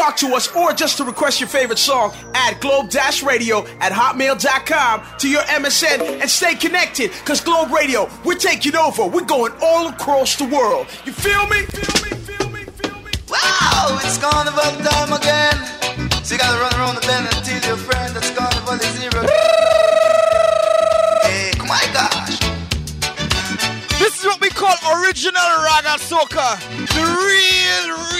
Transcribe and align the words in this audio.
talk 0.00 0.16
to 0.16 0.28
us 0.28 0.48
or 0.56 0.72
just 0.72 0.96
to 0.96 1.04
request 1.04 1.40
your 1.40 1.48
favorite 1.48 1.78
song, 1.78 2.14
add 2.32 2.58
globe-radio 2.60 3.66
at 3.80 3.92
hotmail.com 3.92 5.02
to 5.18 5.28
your 5.28 5.42
MSN 5.42 6.20
and 6.22 6.30
stay 6.30 6.54
connected 6.54 7.10
because 7.10 7.42
Globe 7.42 7.70
Radio, 7.70 8.08
we're 8.24 8.38
taking 8.38 8.76
over. 8.76 9.06
We're 9.06 9.26
going 9.26 9.52
all 9.60 9.88
across 9.88 10.36
the 10.36 10.46
world. 10.46 10.86
You 11.04 11.12
feel 11.12 11.46
me? 11.48 11.66
Feel 11.66 12.02
me? 12.02 12.10
Feel 12.24 12.48
me? 12.48 12.64
Feel 12.64 12.98
me? 13.02 13.12
Wow, 13.28 14.00
it's 14.02 14.16
carnival 14.16 14.72
time 14.88 15.12
again. 15.12 15.56
So 16.24 16.34
you 16.34 16.40
gotta 16.40 16.58
run 16.62 16.72
around 16.80 16.94
the 16.94 17.02
bend 17.06 17.28
and 17.30 17.44
tell 17.44 17.60
your 17.68 17.76
friend 17.76 18.16
that's 18.16 18.30
carnival 18.30 18.74
is 18.80 18.88
zero. 18.96 19.20
hey, 21.28 21.52
my 21.68 21.84
gosh. 21.92 22.38
This 23.98 24.18
is 24.18 24.24
what 24.24 24.40
we 24.40 24.48
call 24.48 24.74
original 24.96 25.50
raga 25.60 26.00
soca. 26.00 26.58
The 26.88 27.04
real, 27.04 27.88
real, 27.92 28.00
real 28.06 28.10
raga 28.10 28.19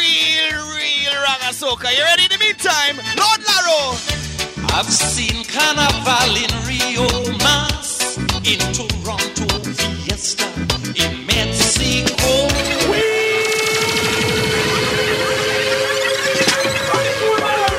soca. 1.60 1.92
You 1.94 2.02
ready 2.04 2.24
in 2.24 2.30
the 2.30 2.38
meantime? 2.38 2.96
Lord 3.20 3.40
Laro. 3.44 3.92
I've 4.72 4.88
seen 4.88 5.44
carnival 5.44 6.32
in 6.44 6.48
Rio 6.64 7.04
Mas, 7.44 8.16
in 8.48 8.60
Toronto, 8.72 9.44
Fiesta, 9.76 10.48
in 10.96 11.26
Mexico. 11.26 12.48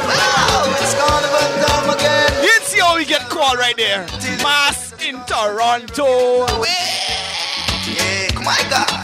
Wow, 0.05 0.77
it's 0.77 0.93
carnival 1.01 1.47
time 1.65 1.89
again. 1.89 2.43
You 2.43 2.55
see 2.61 2.79
how 2.81 2.95
we 2.95 3.05
get 3.05 3.29
called 3.29 3.57
right 3.57 3.77
there. 3.77 4.05
Mass 4.43 4.93
in 5.01 5.15
Toronto. 5.25 6.45
Hey, 7.81 8.27
oh 8.37 8.43
my 8.43 8.61
gosh. 8.69 9.00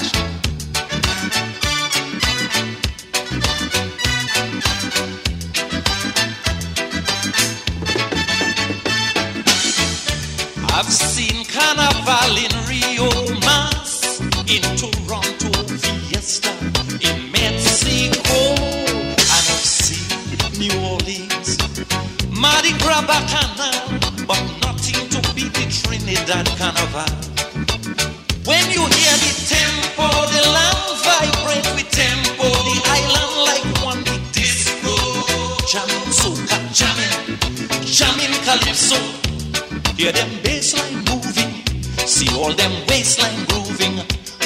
I've 10.77 10.93
seen 10.93 11.43
carnival 11.45 12.37
in 12.37 12.53
Rio 12.69 13.09
Mas, 13.41 14.21
in 14.45 14.61
Toronto, 14.77 15.49
Fiesta, 15.65 16.53
in 17.01 17.31
Mexico, 17.31 18.53
and 18.61 19.17
I've 19.17 19.65
seen 19.65 20.37
New 20.59 20.69
Orleans, 20.85 21.57
Mardi 22.29 22.77
Gras 22.77 23.01
Bacchanal, 23.09 23.89
but 24.27 24.39
nothing 24.61 25.09
to 25.09 25.19
beat 25.33 25.51
the 25.57 25.65
Trinidad 25.65 26.45
Carnival. 26.61 27.09
When 28.45 28.69
you 28.69 28.85
hear 28.85 29.17
the 29.17 29.33
tempo, 29.49 30.05
the 30.29 30.43
land 30.53 30.77
vibrate 31.01 31.73
with 31.73 31.89
tempo, 31.89 32.45
the 32.53 32.77
island 32.85 33.33
like 33.49 33.65
one 33.83 34.03
big 34.03 34.21
disco, 34.31 34.93
jamming 35.65 36.13
soca, 36.13 36.57
jamming, 36.71 37.81
jamming 37.81 38.37
calypso. 38.45 39.26
Hear 39.97 40.11
them 40.11 40.29
bassline 40.43 40.97
moving, 41.09 41.53
see 42.07 42.29
all 42.37 42.53
them 42.53 42.71
waistline 42.87 43.45
grooving. 43.45 43.97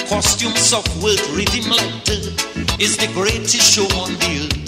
Costumes 0.08 0.74
of 0.74 0.86
world 1.02 1.22
rhythm 1.32 1.72
like 1.72 2.04
dirt 2.04 2.82
is 2.82 2.98
the 2.98 3.10
greatest 3.14 3.72
show 3.74 3.88
on 4.00 4.14
the 4.20 4.32
earth. 4.44 4.62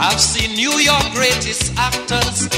I've 0.00 0.20
seen 0.20 0.54
New 0.54 0.78
York 0.78 1.12
greatest 1.12 1.72
actors, 1.76 2.48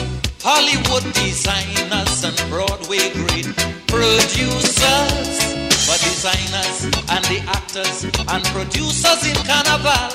Hollywood 0.42 1.04
designers, 1.14 2.24
and 2.24 2.36
Broadway 2.50 3.10
great 3.12 3.46
producers. 3.86 5.69
Designers 6.00 6.84
and 6.84 7.24
the 7.28 7.40
actors 7.46 8.04
and 8.04 8.44
producers 8.56 9.20
in 9.28 9.36
Carnival, 9.44 10.08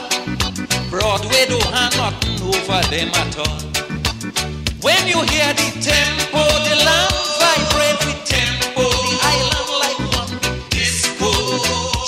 Broadway 0.90 1.46
don't 1.46 1.64
have 1.74 1.96
nothing 1.98 2.42
over 2.42 2.82
them 2.90 3.10
at 3.14 3.38
all. 3.38 3.62
When 4.82 5.02
you 5.08 5.22
hear 5.30 5.54
the 5.54 5.70
tempo, 5.82 6.42
the 6.66 6.76
land 6.86 7.14
vibrate 7.42 8.02
with 8.06 8.22
tempo, 8.26 8.82
the 8.82 9.18
island 9.34 9.70
like 9.84 10.00
one 10.18 10.34
disco, 10.70 11.30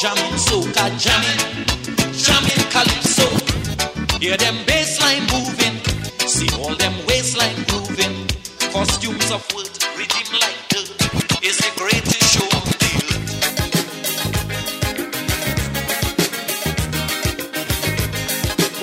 jamming 0.02 0.38
soca, 0.42 0.86
jamming, 0.98 1.42
jamming 2.18 2.64
calypso. 2.74 3.28
Hear 4.20 4.38
them 4.38 4.56
bassline 4.66 5.26
moving, 5.34 5.78
see 6.28 6.50
all 6.58 6.76
them 6.76 6.94
waistline 7.08 7.64
grooving. 7.70 8.28
Costumes 8.72 9.32
of 9.32 9.46
world, 9.54 9.78
rhythm 9.98 10.34
like 10.42 10.58
dirt. 10.70 10.90
It's 11.44 11.58
the 11.58 11.72
greatest 11.78 12.07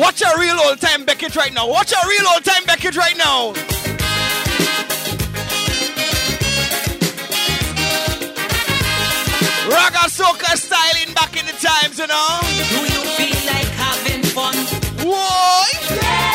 Watch 0.04 0.20
a 0.20 0.38
real 0.38 0.60
old 0.60 0.78
time 0.82 1.06
Beckett 1.06 1.34
right 1.34 1.54
now. 1.54 1.66
Watch 1.66 1.90
a 1.92 2.06
real 2.06 2.26
old 2.34 2.44
time 2.44 2.62
Beckett 2.66 2.94
right 2.94 3.16
now. 3.16 3.54
Raga 9.66 10.04
soca 10.12 10.58
styling 10.58 11.14
back 11.14 11.38
in 11.40 11.46
the 11.46 11.52
times, 11.52 11.98
you 11.98 12.06
know. 12.06 12.38
Do 12.68 12.80
you 12.84 13.02
feel 13.16 13.46
like 13.50 13.72
having 13.80 14.22
fun? 14.24 14.54
Why? 15.08 15.70
Do 15.88 16.33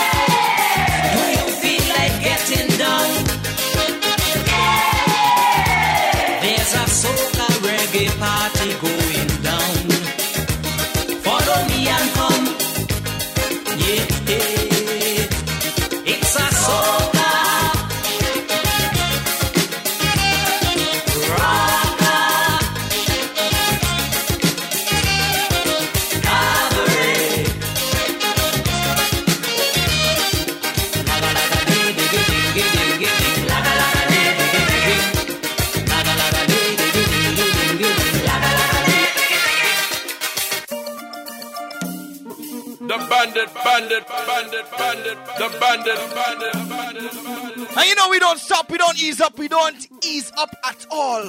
bandit, 44.90 45.18
the 45.38 45.58
bandit, 45.60 46.00
bandit, 46.16 46.54
bandit. 46.54 47.78
And 47.78 47.86
you 47.86 47.96
know 47.96 48.10
we 48.10 48.20
don't 48.20 48.40
stop, 48.40 48.72
we 48.72 48.78
don't 48.78 49.02
ease 49.02 49.22
up, 49.22 49.38
we 49.38 49.48
don't 49.48 49.88
ease 50.04 50.32
up 50.38 50.56
at 50.66 50.86
all. 50.90 51.24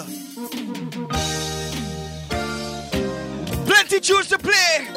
Plenty 3.66 4.00
tunes 4.00 4.28
to 4.28 4.38
play. 4.38 4.88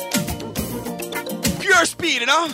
Pure 1.60 1.86
speed, 1.86 2.22
you 2.22 2.26
know. 2.26 2.46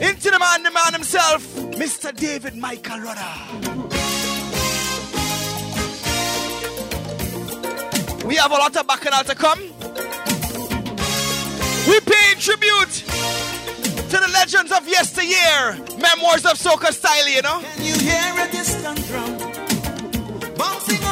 Into 0.00 0.30
the 0.30 0.38
man, 0.38 0.62
the 0.62 0.70
man 0.70 0.92
himself, 0.92 1.42
Mr. 1.78 2.14
David 2.14 2.56
Michael 2.56 3.00
Rudder. 3.00 3.34
We 8.26 8.34
have 8.36 8.50
a 8.50 8.54
lot 8.54 8.76
of 8.76 8.86
bacchanal 8.86 9.22
to 9.24 9.34
come. 9.34 9.60
We 11.88 12.00
pay 12.00 12.34
tribute 12.40 13.04
of 15.26 15.30
yesteryear. 15.30 15.98
Memoirs 15.98 16.44
of 16.44 16.58
soca 16.58 16.92
style, 16.92 17.28
you 17.28 17.42
know. 17.42 17.60
Can 17.60 17.84
you 17.84 17.98
hear 17.98 18.44
a 18.44 18.50
distant 18.50 19.04
drum 19.06 19.38
bouncing 20.56 21.05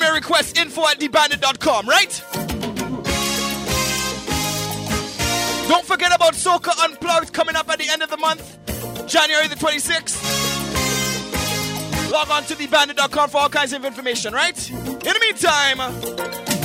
send 0.00 0.12
me 0.12 0.18
request 0.18 0.56
info 0.56 0.86
at 0.86 0.98
thebandit.com, 0.98 1.88
right? 1.88 2.24
Don't 5.68 5.84
forget 5.86 6.14
about 6.14 6.34
Soca 6.34 6.72
Unplugged 6.84 7.32
coming 7.32 7.56
up 7.56 7.68
at 7.70 7.78
the 7.78 7.88
end 7.88 8.02
of 8.02 8.10
the 8.10 8.16
month, 8.16 8.58
January 9.06 9.46
the 9.48 9.54
26th. 9.56 10.50
Log 12.10 12.28
on 12.30 12.42
to 12.44 12.54
thebandit.com 12.54 13.30
for 13.30 13.38
all 13.38 13.48
kinds 13.48 13.72
of 13.72 13.84
information, 13.84 14.34
right? 14.34 14.70
In 14.70 14.98
the 14.98 15.20
meantime, 15.20 15.78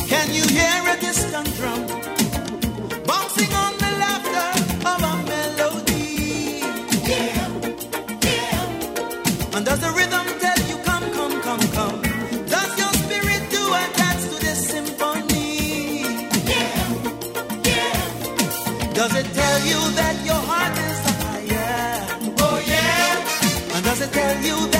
Can 0.07 0.33
you 0.33 0.43
hear 0.47 0.93
a 0.93 0.99
distant 0.99 1.53
drum 1.55 1.85
bouncing 3.05 3.54
you 24.45 24.75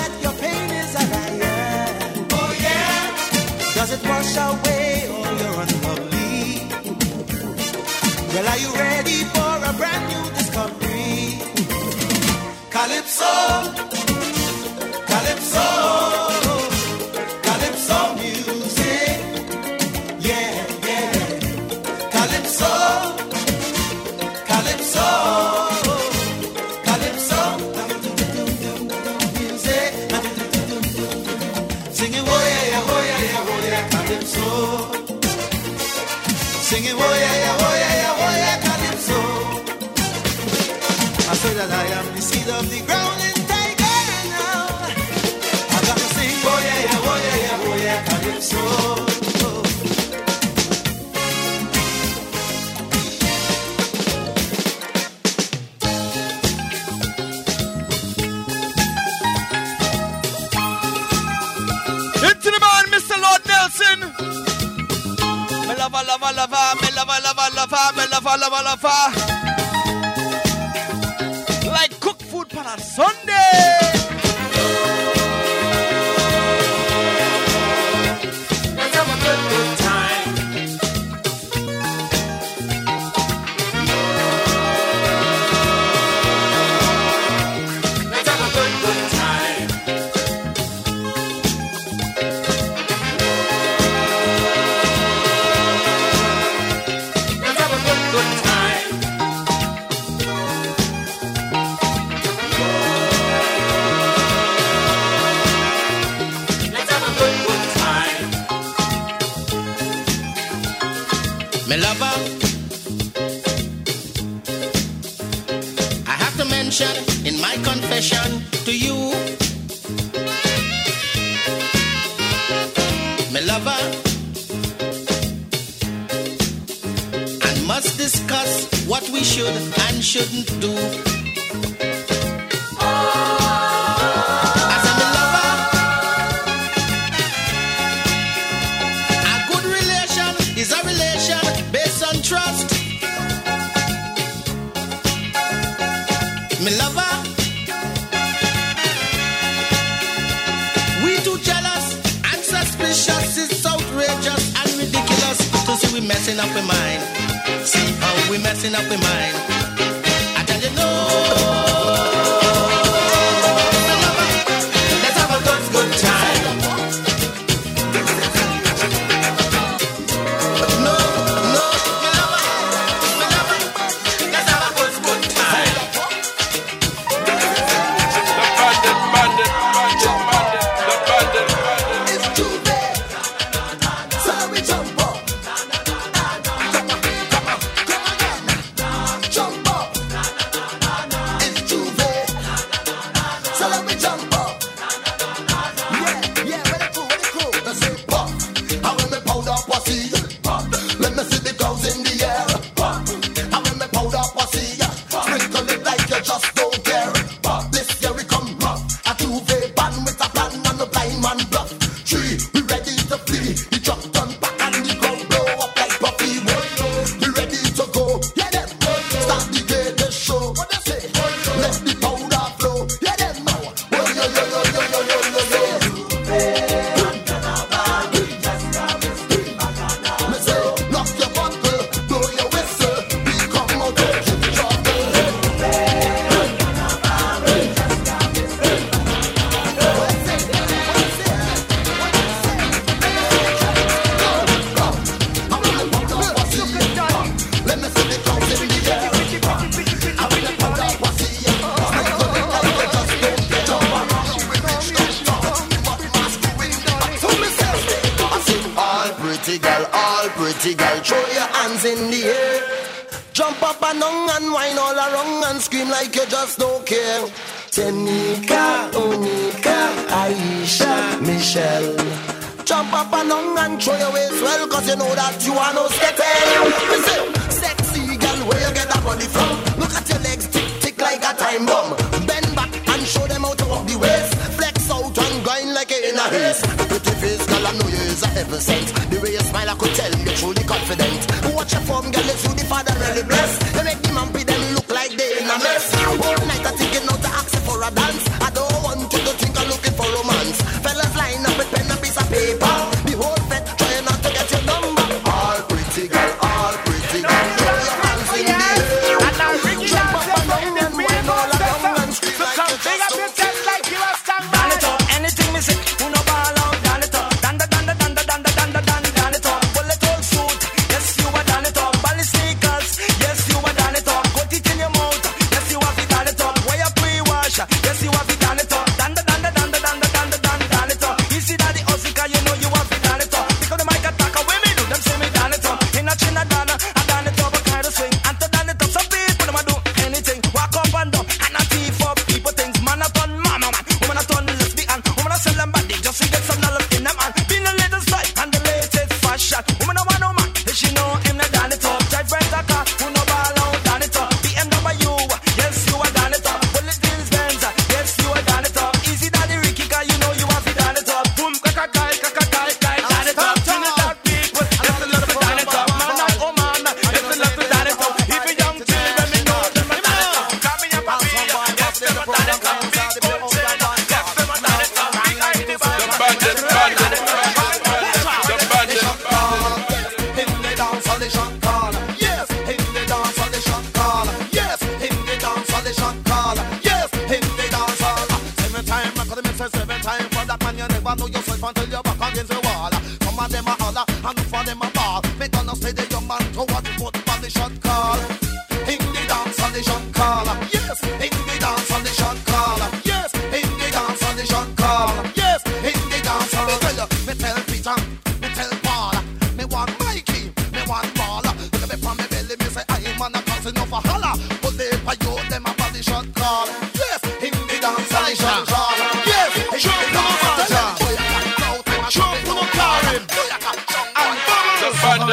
bala 68.36 68.50
bala 68.50 68.76
fa. 68.76 69.15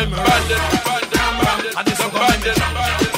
Bandit, 0.09 0.57
bandit, 0.85 1.11
bandit, 1.13 1.73
bandit, 1.75 1.97
the 1.97 2.09
bandit, 2.11 2.59
bandit. 2.59 3.13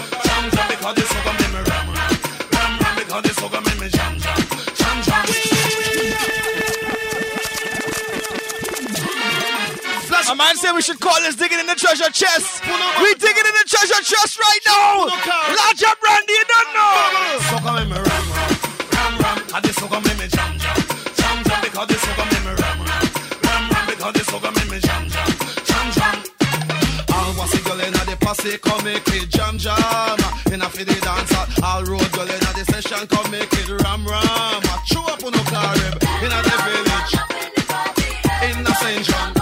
A 10.27 10.35
man 10.35 10.57
said 10.57 10.73
we 10.73 10.81
should 10.81 10.99
call 10.99 11.15
this 11.21 11.35
digging 11.35 11.59
in 11.59 11.67
the 11.67 11.75
treasure 11.75 12.09
chest. 12.09 12.65
We 12.65 13.13
digging 13.13 13.45
in 13.45 13.53
the 13.53 13.63
treasure 13.67 14.01
chest 14.03 14.39
right 14.39 14.59
now. 14.65 15.05
Large 15.05 15.83
up 15.83 16.01
Randy, 16.03 16.33
you 16.33 16.45
don't 16.49 16.73
know. 16.73 16.95
Posse 19.75 19.87
come 19.87 20.54
make 28.45 29.07
it 29.07 29.29
jam 29.29 29.57
jam 29.57 30.17
In 30.53 30.61
a 30.61 30.69
fiddy 30.69 30.99
dancer 31.01 31.45
All 31.63 31.83
road 31.83 32.11
girl 32.13 32.29
in 32.29 32.43
a 32.45 32.51
the 32.53 32.63
session 32.69 33.07
Come 33.07 33.31
make 33.31 33.51
it 33.51 33.69
ram 33.81 34.05
ram 34.05 34.61
Chew 34.85 35.01
up 35.01 35.23
on 35.23 35.31
no 35.33 35.41
carib 35.49 35.97
In 36.21 36.31
a 36.31 36.39
the 36.45 36.55
village 36.65 37.13
In 38.45 38.61
a 38.61 38.73
St. 38.81 39.03
John 39.09 39.33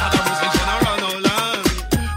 And 0.00 0.14
a 0.16 0.20
music 0.24 0.52
general 0.56 0.96
no 1.04 1.12
land 1.26 1.66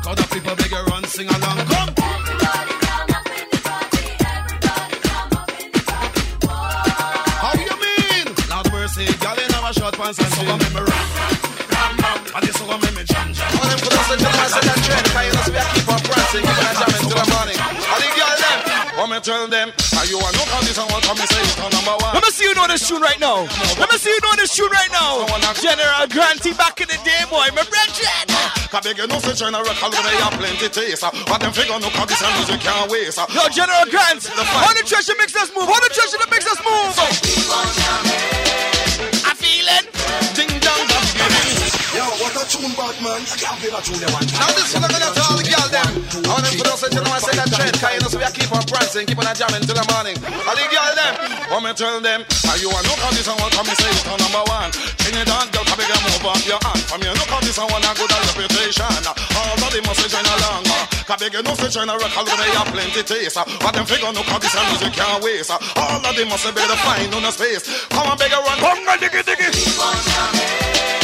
Cause 0.04 0.18
the 0.22 0.28
people 0.32 0.56
beg 0.56 0.72
you 0.72 0.84
run 0.88 1.04
sing 1.04 1.28
along 1.28 1.60
Come 1.68 1.92
everybody, 2.00 2.74
come 2.88 3.12
up 3.12 3.28
in 3.28 3.48
the 3.52 3.60
party. 3.68 4.08
Everybody, 4.24 4.98
come 5.04 5.32
up 5.36 5.52
in 5.60 5.70
the 5.76 5.82
party. 6.48 6.92
How 7.44 7.54
you 7.68 7.76
mean? 7.84 8.28
Lord 8.50 8.68
mercy, 8.72 9.06
girl 9.20 9.40
in 9.44 9.52
our 9.60 9.74
short 9.74 9.96
pants 10.00 10.20
and 10.20 10.32
she 10.34 10.61
tell 19.22 19.48
them 19.48 19.70
Are 19.98 20.06
you 20.10 20.18
a 20.18 20.30
no 20.34 20.44
come 20.50 20.66
this 20.66 20.78
what 20.78 21.04
come 21.06 21.18
me 21.18 21.26
say 21.30 21.42
it's 21.46 21.58
number 21.58 21.96
one 22.02 22.14
Let 22.18 22.24
me 22.26 22.32
see 22.34 22.46
you 22.50 22.56
know 22.58 22.68
this 22.68 22.88
tune 22.88 23.02
right 23.02 23.20
now. 23.22 23.46
Let 23.78 23.90
me 23.94 23.98
see 24.02 24.10
you 24.10 24.22
know 24.22 24.34
this 24.36 24.56
tune 24.56 24.70
right 24.74 24.92
now. 24.92 25.26
General 25.62 26.08
Granty 26.10 26.54
back 26.58 26.82
in 26.82 26.88
the 26.90 26.98
day, 27.06 27.22
boy. 27.30 27.46
My 27.54 27.64
brethren. 27.64 28.26
Cause 28.74 28.86
you 28.86 29.08
know 29.08 29.20
say 29.20 29.34
China 29.38 29.62
rock 29.62 29.78
all 29.84 29.92
the 29.92 30.02
way 30.02 30.16
have 30.26 30.34
plenty 30.34 30.70
taste 30.70 31.04
What 31.04 31.42
them 31.42 31.54
figure 31.54 31.78
no 31.78 31.90
cause 31.92 32.08
this 32.08 32.22
and 32.24 32.34
music 32.36 32.62
can't 32.62 32.90
waste 32.90 33.20
Yo, 33.30 33.48
General 33.54 33.86
Grant. 33.92 34.26
How 34.26 34.74
the 34.74 34.84
treasure 34.84 35.14
makes 35.18 35.36
us 35.36 35.52
move? 35.54 35.70
How 35.70 35.80
the 35.80 35.92
treasure 35.94 36.18
that 36.18 36.30
makes 36.32 36.48
us 36.50 36.60
move? 36.66 36.96
I 39.28 39.34
feel 39.36 39.68
it. 39.68 40.51
Ding 42.02 42.10
dong 42.10 42.18
dong 42.18 42.18
Yo, 42.18 42.26
what 42.26 42.34
a 42.34 42.44
tune, 42.50 42.74
Batman. 42.74 43.22
I 43.22 43.36
can't 43.38 43.58
feel 43.62 43.76
a 43.78 43.82
tune, 43.82 44.00
they 44.02 44.10
want. 44.10 44.26
Now 44.34 44.50
this 44.58 44.74
one 44.74 44.82
I'm 44.82 44.90
gonna 44.90 45.14
tell 45.14 45.30
all 45.30 45.38
the 45.38 45.46
girl 45.46 45.70
them. 45.70 45.92
All 46.26 46.42
them 46.42 46.54
could 46.58 46.70
say 46.82 46.90
you 46.90 47.02
know 47.02 47.14
I 47.14 47.20
say 47.22 47.36
that 47.38 47.50
trend 47.54 47.76
Cause 47.78 47.94
you 47.94 48.02
know 48.02 48.10
so 48.10 48.18
we 48.18 48.26
a 48.26 48.32
keep 48.34 48.52
on 48.52 48.64
prancing 48.66 49.06
Keep 49.06 49.20
on 49.22 49.30
a 49.30 49.34
jamming 49.38 49.64
till 49.68 49.78
the 49.78 49.86
morning. 49.92 50.18
All 50.26 50.56
the 50.58 50.66
girl 50.72 50.92
them 50.98 51.14
What 51.52 51.62
me 51.62 51.72
tell 51.78 52.02
them? 52.02 52.26
Are 52.50 52.58
you 52.58 52.70
a 52.74 52.80
no 52.82 52.94
cause 52.98 53.14
this 53.14 53.28
and 53.30 53.38
what 53.38 53.52
come 53.54 53.68
me 53.70 53.76
say 53.78 53.92
it's 53.92 54.04
number 54.08 54.44
one. 54.50 54.72
Trinidad 54.98 55.48
girl 55.54 55.66
come 55.68 55.78
beg 55.78 55.90
you 55.92 56.00
move 56.02 56.26
up 56.26 56.42
your 56.48 56.62
hand. 56.64 56.82
From 56.90 57.02
you 57.06 57.14
no 57.14 57.26
cause 57.30 57.44
this 57.46 57.60
and 57.62 57.70
one 57.70 57.86
a 57.86 57.92
good 57.94 58.12
reputation. 58.12 58.92
All 59.38 59.62
of 59.62 59.70
them 59.70 59.84
must 59.86 60.00
say 60.02 60.10
join 60.10 60.26
along 60.26 60.66
uh. 60.68 61.06
Cause 61.06 61.20
beg 61.22 61.34
you 61.38 61.44
know 61.46 61.54
say 61.54 61.70
China 61.70 61.94
rock 62.02 62.14
all 62.18 62.26
the 62.26 62.34
way 62.34 62.50
have 62.58 62.70
plenty 62.74 63.04
taste 63.06 63.38
uh. 63.38 63.46
What 63.62 63.78
them 63.78 63.86
figure 63.86 64.10
no 64.10 64.26
cause 64.26 64.42
this 64.42 64.56
and 64.58 64.66
music 64.74 64.94
can't 64.98 65.22
waste 65.22 65.54
uh. 65.54 65.60
All 65.78 66.02
of 66.02 66.14
them 66.18 66.28
must 66.34 66.44
say 66.44 66.52
better 66.56 66.80
find 66.82 67.14
on 67.14 67.26
a 67.28 67.32
space. 67.32 67.62
Come 67.94 68.10
on 68.10 68.18
beg 68.18 68.34
you 68.34 68.42
run. 68.42 68.58
Bunga 68.58 68.96
diggy 68.98 69.22
diggy. 69.22 69.50
Ding 69.54 71.01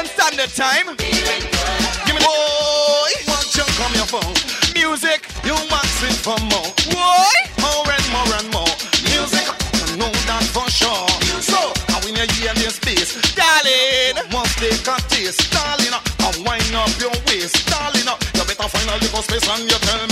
Eastern 0.00 0.16
Standard 0.16 0.50
Time. 0.56 0.96
Give 0.96 2.14
me 2.14 2.22
boy, 2.24 3.12
watch 3.28 3.58
out 3.60 3.68
from 3.76 3.92
your 3.92 4.08
phone. 4.08 4.32
Music, 4.72 5.20
you 5.44 5.52
maxing 5.68 6.16
for 6.16 6.38
more. 6.48 6.72
Boy, 6.88 7.36
more 7.60 7.84
and 7.84 8.06
more 8.08 8.32
and 8.40 8.48
more. 8.48 8.74
Music, 9.12 9.44
I 9.44 9.96
know 9.96 10.12
that 10.24 10.44
for 10.54 10.68
sure. 10.70 11.08
So, 11.42 11.58
I 11.92 12.00
win 12.04 12.16
a 12.16 12.24
year 12.40 12.54
this 12.54 12.76
space, 12.76 13.12
darling. 13.34 14.16
Once 14.32 14.54
they 14.56 14.72
got 14.84 15.00
taste, 15.10 15.52
darling, 15.52 15.92
I 15.92 16.28
wind 16.46 16.74
up 16.74 16.92
your 16.98 17.12
waist, 17.28 17.68
darling. 17.68 18.08
You 18.34 18.44
better 18.44 18.68
find 18.68 18.88
a 18.88 18.96
little 19.04 19.22
space 19.22 19.48
and 19.48 19.70
you 19.70 19.78
tell 19.84 20.06
me. 20.08 20.09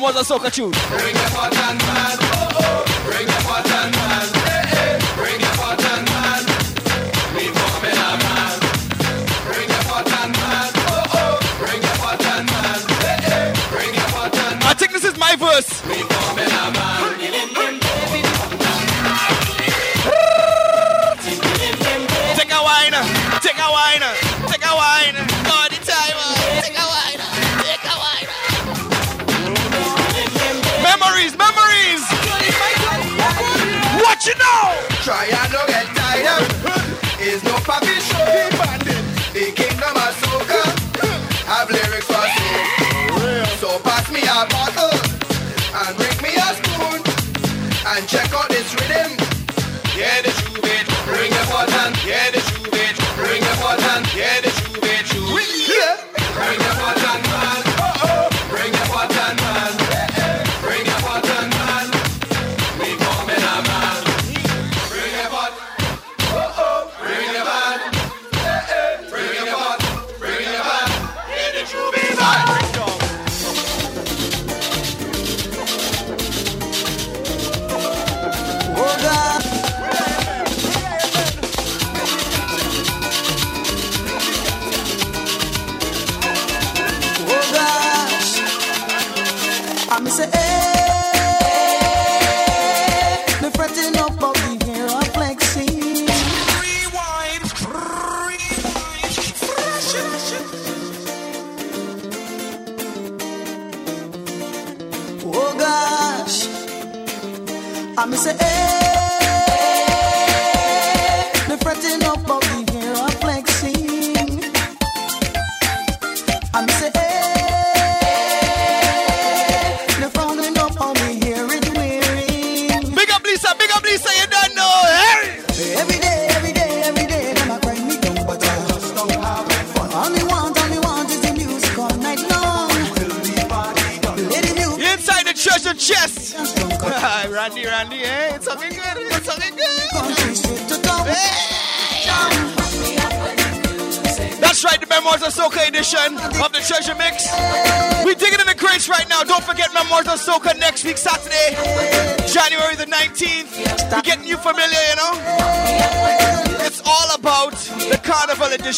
was 0.00 0.16
a 0.16 0.24
soccer 0.24 0.50
tune. 0.50 0.70
Bring 0.70 1.14
your 1.14 1.30
partner. 1.30 1.87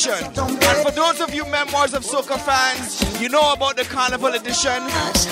edition. 0.06 0.32
And 0.38 0.86
for 0.86 0.90
those 0.92 1.20
of 1.20 1.34
you 1.34 1.44
memoirs 1.46 1.94
of 1.94 2.04
soca 2.04 2.38
fans, 2.40 3.20
you 3.20 3.28
know 3.28 3.52
about 3.52 3.76
the 3.76 3.84
carnival 3.84 4.34
edition. 4.34 4.82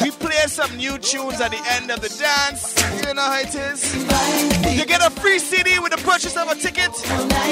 We 0.03 0.11
play 0.11 0.47
some 0.47 0.77
new 0.77 0.99
tunes 0.99 1.41
at 1.41 1.51
the 1.51 1.63
end 1.71 1.91
of 1.91 2.01
the 2.01 2.09
dance. 2.09 2.75
You 3.07 3.15
know 3.15 3.23
how 3.23 3.41
it 3.41 3.55
is. 3.55 3.95
You 4.77 4.85
get 4.87 5.01
a 5.05 5.11
free 5.11 5.39
CD 5.39 5.79
with 5.79 5.93
the 5.93 5.99
purchase 5.99 6.37
of 6.37 6.49
a 6.49 6.55
ticket. 6.55 6.93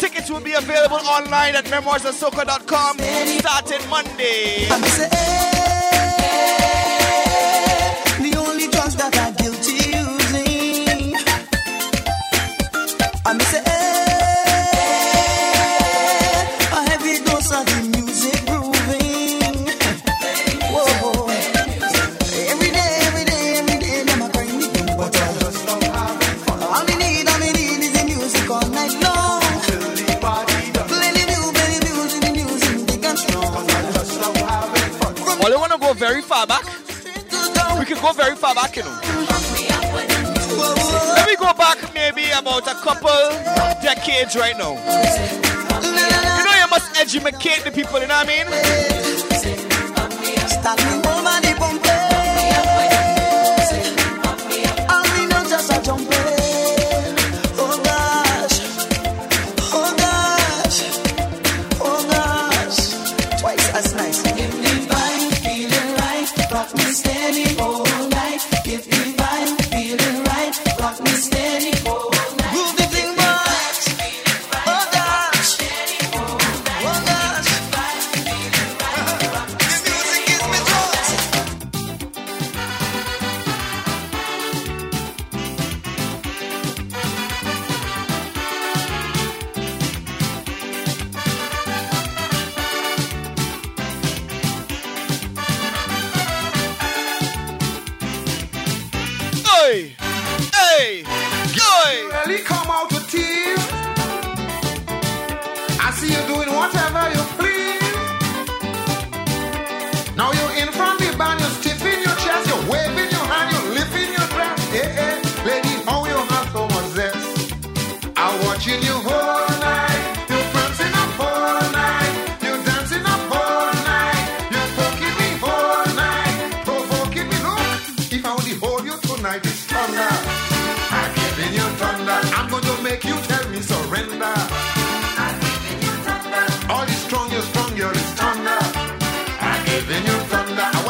Tickets 0.01 0.31
will 0.31 0.41
be 0.41 0.53
available 0.53 0.99
online 0.99 1.55
at 1.55 1.65
memoirsofsoca.com 1.67 2.99
starting 2.99 3.89
Monday. 3.89 5.56
right 44.35 44.57
now. 44.59 45.46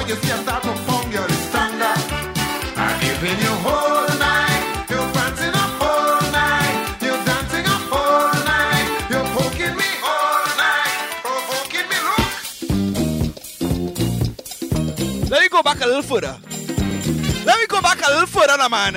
You 0.09 0.15
see 0.15 0.29
start 0.43 0.63
thunder. 1.51 1.95
I'm 2.79 3.01
you 3.03 3.15
night. 4.23 4.87
You're 4.89 5.11
up 5.53 5.83
all 5.83 6.21
night. 6.31 6.97
You're 7.03 7.25
dancing 7.25 7.67
up 7.67 7.93
all 7.93 8.33
night. 8.45 8.87
You're 9.11 9.29
poking 9.35 9.75
me 9.75 9.89
all 10.05 10.47
night. 10.63 10.95
Me, 11.91 11.99
look. 12.07 12.31
Let 15.29 15.41
me 15.43 15.49
go 15.49 15.63
back 15.63 15.81
a 15.81 15.87
little 15.87 16.03
further. 16.03 16.39
Let 17.45 17.59
me 17.59 17.67
go 17.67 17.81
back 17.81 18.01
a 18.07 18.11
little 18.11 18.27
further, 18.27 18.57
now, 18.59 18.69
man. 18.69 18.97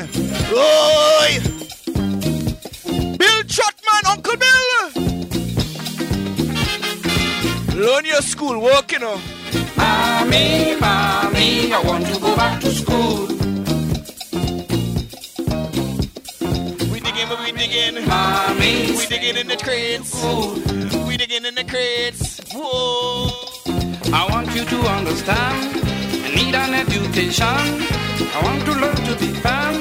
Oi! 0.51 1.39
Bill 3.17 3.43
Trotman, 3.55 4.05
Uncle 4.07 4.37
Bill! 4.37 4.91
Learn 7.83 8.05
your 8.05 8.21
school 8.21 8.59
work, 8.59 8.91
you 8.91 8.99
know. 8.99 9.19
Ah. 9.77 10.18
Mommy, 10.29 10.75
mommy, 10.79 11.73
I 11.73 11.81
want 11.83 12.05
to 12.05 12.19
go 12.19 12.35
back 12.35 12.61
to 12.61 12.69
school. 12.69 13.25
We 16.91 16.99
digging, 16.99 17.29
we 17.41 17.51
digging. 17.51 18.07
Mommy, 18.07 18.95
We 18.95 19.07
digging 19.07 19.37
in 19.37 19.47
the 19.47 19.57
crates. 19.57 20.13
We 21.07 21.17
digging 21.17 21.45
in 21.45 21.55
the 21.55 21.63
crates. 21.63 22.39
Whoa! 22.53 23.31
I 24.13 24.27
want 24.29 24.53
you 24.53 24.65
to 24.65 24.77
understand. 24.97 25.81
I 26.25 26.29
need 26.35 26.53
an 26.53 26.75
education. 26.75 27.45
I 28.35 28.39
want 28.43 28.63
to 28.65 28.73
learn 28.73 28.95
to 29.09 29.15
be 29.17 29.33
fan, 29.41 29.73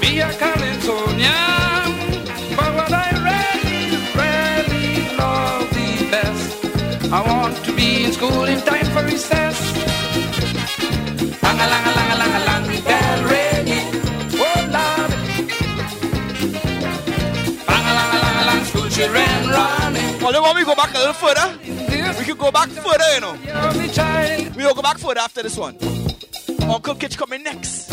be 0.00 0.20
a 0.20 0.30
Calypsonian. 0.32 1.83
I 7.14 7.20
want 7.20 7.64
to 7.64 7.72
be 7.76 8.06
in 8.06 8.12
school 8.12 8.42
in 8.42 8.60
time 8.62 8.86
for 8.86 9.04
recess. 9.04 9.54
Lang 11.44 11.60
a 11.62 11.66
lang 11.72 11.84
a 11.86 11.92
lang 11.94 12.10
a 12.10 12.16
lang 12.18 12.32
a 12.34 12.40
lang, 12.48 12.62
bell 12.82 13.20
ringing. 13.30 13.88
Oh 14.34 14.58
Lord. 14.74 15.10
Lang 17.70 17.84
a 17.86 17.92
lang 17.98 18.10
a 18.10 18.18
lang 18.18 18.36
a 18.42 18.44
lang, 18.48 18.64
school 18.64 18.88
children 18.88 19.46
running. 19.46 20.18
Well, 20.20 20.32
you 20.34 20.42
want 20.42 20.56
me 20.56 20.62
to 20.62 20.66
go 20.66 20.74
back 20.74 20.92
a 20.92 20.98
little 20.98 21.14
further? 21.14 21.46
We 22.18 22.24
could 22.24 22.38
go 22.38 22.50
back 22.50 22.70
further, 22.70 23.08
you 23.14 23.20
know. 23.20 23.36
Child. 23.92 24.56
We'll 24.56 24.74
go 24.74 24.82
back 24.82 24.98
further 24.98 25.20
after 25.20 25.44
this 25.44 25.56
one. 25.56 25.76
Uncle 26.68 26.96
Kitch 26.96 27.16
coming 27.16 27.44
next. 27.44 27.92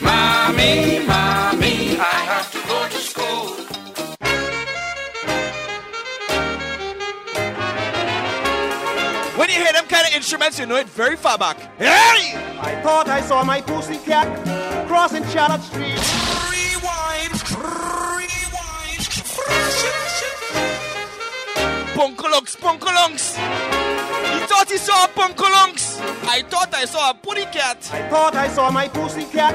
Mommy, 0.00 1.04
mommy, 1.04 2.00
I 2.00 2.16
have 2.32 2.50
to 2.52 2.58
go 2.66 2.88
to 2.88 2.96
school. 2.96 3.69
Hear 9.60 9.72
them 9.72 9.86
kind 9.86 10.06
of 10.06 10.14
instruments, 10.14 10.58
you 10.58 10.66
know 10.66 10.76
it 10.76 10.88
very 10.88 11.16
far 11.16 11.36
back. 11.36 11.58
Hey! 11.78 12.34
I 12.60 12.80
thought 12.82 13.08
I 13.08 13.20
saw 13.20 13.44
my 13.44 13.60
pussy 13.60 13.98
cat 13.98 14.28
crossing 14.88 15.24
Charlotte 15.28 15.62
Street. 15.62 16.00
Rewind, 16.50 17.36
rewind. 17.60 19.02
Punkalunks, 21.94 22.56
punkalunks. 22.56 23.36
He 24.34 24.46
thought 24.46 24.68
he 24.70 24.78
saw 24.78 25.04
a 25.04 25.08
punkalunks. 25.08 26.00
I 26.24 26.42
thought 26.42 26.72
I 26.74 26.84
saw 26.86 27.10
a 27.10 27.14
putty 27.14 27.44
cat. 27.44 27.88
I 27.92 28.08
thought 28.08 28.34
I 28.34 28.48
saw 28.48 28.70
my 28.70 28.88
pussy 28.88 29.24
cat 29.24 29.54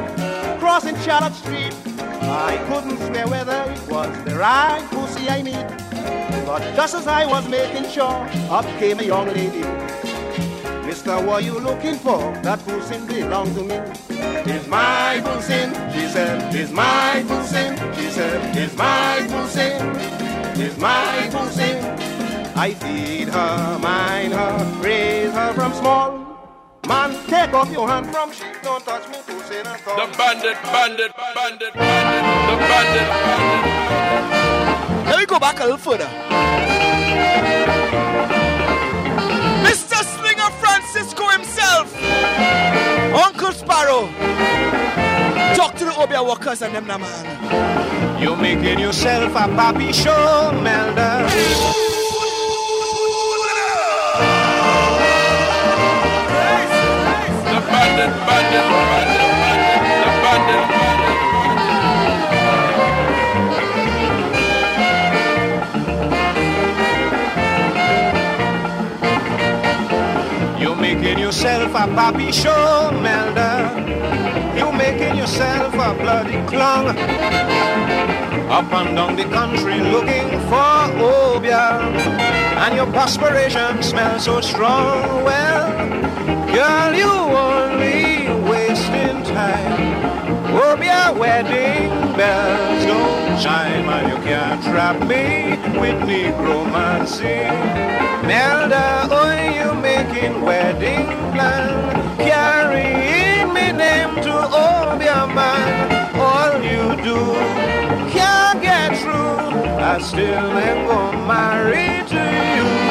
crossing 0.59 0.97
Charlotte 0.99 1.33
Street. 1.33 1.73
I 2.21 2.57
couldn't 2.67 2.97
swear 2.97 3.27
whether 3.27 3.59
it 3.71 3.87
was 3.89 4.23
the 4.25 4.35
right 4.35 4.85
pussy 4.91 5.29
I 5.29 5.41
meet. 5.43 5.84
But 6.45 6.61
just 6.75 6.93
as 6.93 7.07
I 7.07 7.25
was 7.25 7.47
making 7.49 7.89
sure, 7.89 8.29
up 8.49 8.65
came 8.79 8.99
a 8.99 9.03
young 9.03 9.27
lady. 9.27 9.63
Mister, 10.85 11.15
what 11.15 11.41
are 11.41 11.41
you 11.41 11.59
looking 11.59 11.95
for? 11.95 12.19
That 12.43 12.59
pussy 12.65 12.99
belong 13.05 13.53
to 13.55 13.63
me. 13.63 13.75
It's 14.53 14.67
my 14.67 15.21
pussy, 15.23 15.65
she 15.91 16.07
said. 16.07 16.53
It's 16.53 16.71
my 16.71 17.25
pussy, 17.27 17.65
she 17.99 18.09
said. 18.11 18.55
It's 18.55 18.75
my 18.77 19.25
pussy, 19.27 19.71
it's 20.63 20.77
my 20.77 21.27
pussy. 21.31 21.71
I 22.55 22.73
feed 22.75 23.29
her, 23.29 23.79
mind 23.79 24.33
her, 24.33 24.81
raise 24.81 25.33
her 25.33 25.51
from 25.53 25.73
small. 25.73 26.25
Man, 26.87 27.11
take 27.27 27.53
off 27.53 27.71
your 27.71 27.87
hand 27.89 28.05
from 28.11 28.31
she. 28.31 28.45
Don't 28.61 28.85
touch 28.85 29.09
me, 29.09 29.17
pussy, 29.25 29.57
and 29.57 29.67
The 29.67 30.15
bandit, 30.15 30.57
bandit, 30.63 31.11
bandit, 31.35 31.73
bandit, 31.73 31.73
the 31.73 32.55
bandit, 32.69 33.07
bandit. 33.09 33.74
Let 35.05 35.19
me 35.19 35.25
go 35.25 35.39
back 35.39 35.59
a 35.59 35.63
little 35.63 35.77
further. 35.77 36.09
Mr. 39.63 39.97
Slinger 40.03 40.51
Francisco 40.61 41.27
himself, 41.29 41.95
Uncle 43.13 43.51
Sparrow. 43.51 44.09
Talk 45.55 45.75
to 45.75 45.85
the 45.85 45.93
Obeah 45.97 46.23
workers 46.23 46.61
and 46.61 46.75
them, 46.75 46.87
na 46.87 46.97
man. 46.97 48.21
You're 48.21 48.35
making 48.35 48.79
yourself 48.79 49.31
a 49.35 49.47
papi 49.47 49.93
show, 49.93 50.51
Melda. 50.61 51.27
Bandit, 57.47 57.67
bandit, 57.67 58.11
bandit, 58.27 58.65
bandit, 58.89 59.14
yourself 71.25 71.71
a 71.73 71.87
papi 71.97 72.31
show, 72.31 72.91
Melda. 73.01 73.73
You're 74.55 74.71
making 74.71 75.17
yourself 75.17 75.73
a 75.73 75.91
bloody 75.99 76.37
clown. 76.45 76.89
Up 78.57 78.71
and 78.71 78.95
down 78.95 79.15
the 79.15 79.23
country 79.23 79.79
looking 79.79 80.29
for 80.49 80.77
Obeah. 81.01 81.81
And 82.63 82.75
your 82.75 82.85
perspiration 82.93 83.81
smells 83.81 84.25
so 84.25 84.39
strong. 84.39 85.23
Well, 85.23 85.67
girl, 86.53 86.93
you 86.93 87.11
only 87.49 88.29
wasting 88.47 89.23
time. 89.23 89.81
Obeah 90.53 91.11
wedding 91.17 91.89
bells 92.15 92.85
don't 92.85 93.24
chime 93.41 93.89
and 93.89 94.07
you 94.11 94.17
can't 94.23 94.63
trap 94.63 94.99
me 95.01 95.57
with 95.79 95.99
necromancy. 96.07 97.39
Melda, 98.27 99.07
oh, 99.11 99.31
you 99.57 99.73
making 99.81 100.41
wedding 100.41 101.07
plan, 101.33 102.17
carrying 102.17 103.53
me 103.53 103.71
name 103.71 104.15
to 104.23 104.35
Obeah 104.63 105.27
man. 105.27 106.15
All 106.15 106.53
you 106.63 106.95
do 107.03 107.19
can't 108.11 108.61
get 108.61 108.97
through. 108.97 109.37
I 109.91 109.99
still 109.99 110.57
ain't 110.57 110.87
gonna 110.87 111.27
marry 111.27 112.07
to 112.07 112.21
you. 112.55 112.84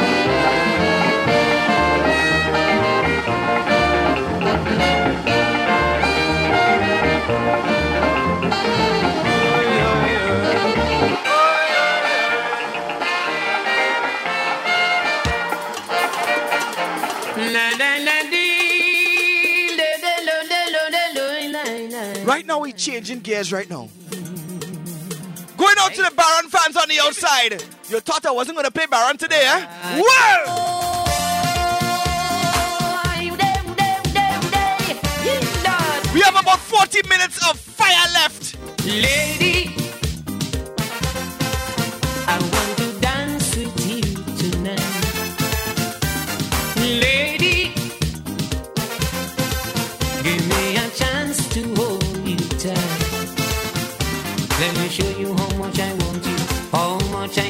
Right 22.35 22.45
now, 22.45 22.59
we 22.59 22.73
changing 22.73 23.21
gears 23.21 23.53
right 23.53 23.69
now. 23.69 23.87
Going 25.55 25.75
out 25.79 25.93
to 25.93 26.01
the 26.01 26.11
Baron 26.17 26.49
fans 26.49 26.75
on 26.75 26.89
the 26.89 26.99
outside. 27.01 27.63
You 27.87 28.01
thought 28.01 28.25
I 28.25 28.31
wasn't 28.31 28.57
going 28.57 28.65
to 28.65 28.71
pay 28.71 28.87
Baron 28.87 29.15
today, 29.15 29.41
eh? 29.45 30.01
Well! 30.01 31.05
We 36.13 36.19
have 36.19 36.35
about 36.35 36.59
40 36.59 37.07
minutes 37.07 37.37
of 37.49 37.57
fire 37.57 38.11
left. 38.13 38.57
Lady, 38.85 39.73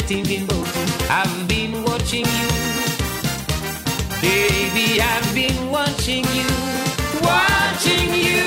I've 0.07 1.47
been 1.47 1.81
watching 1.83 2.25
you. 2.25 2.47
Baby, 4.21 5.01
I've 5.01 5.33
been 5.33 5.71
watching 5.71 6.23
you. 6.25 6.47
Watching 7.23 8.13
you, 8.13 8.45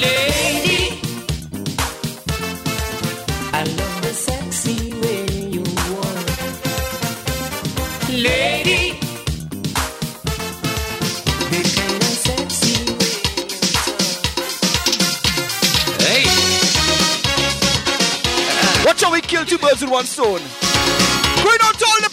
lady. 0.00 1.00
I 3.52 3.64
love 3.64 4.02
the 4.02 4.14
sexy 4.14 4.92
way 5.00 5.26
you 5.50 5.64
walk. 5.92 6.28
Lady. 8.08 8.96
We 19.12 19.22
kill 19.22 19.46
two 19.46 19.56
birds 19.56 19.80
with 19.80 19.90
one 19.90 20.04
stone. 20.04 20.65
motorla 21.76 22.05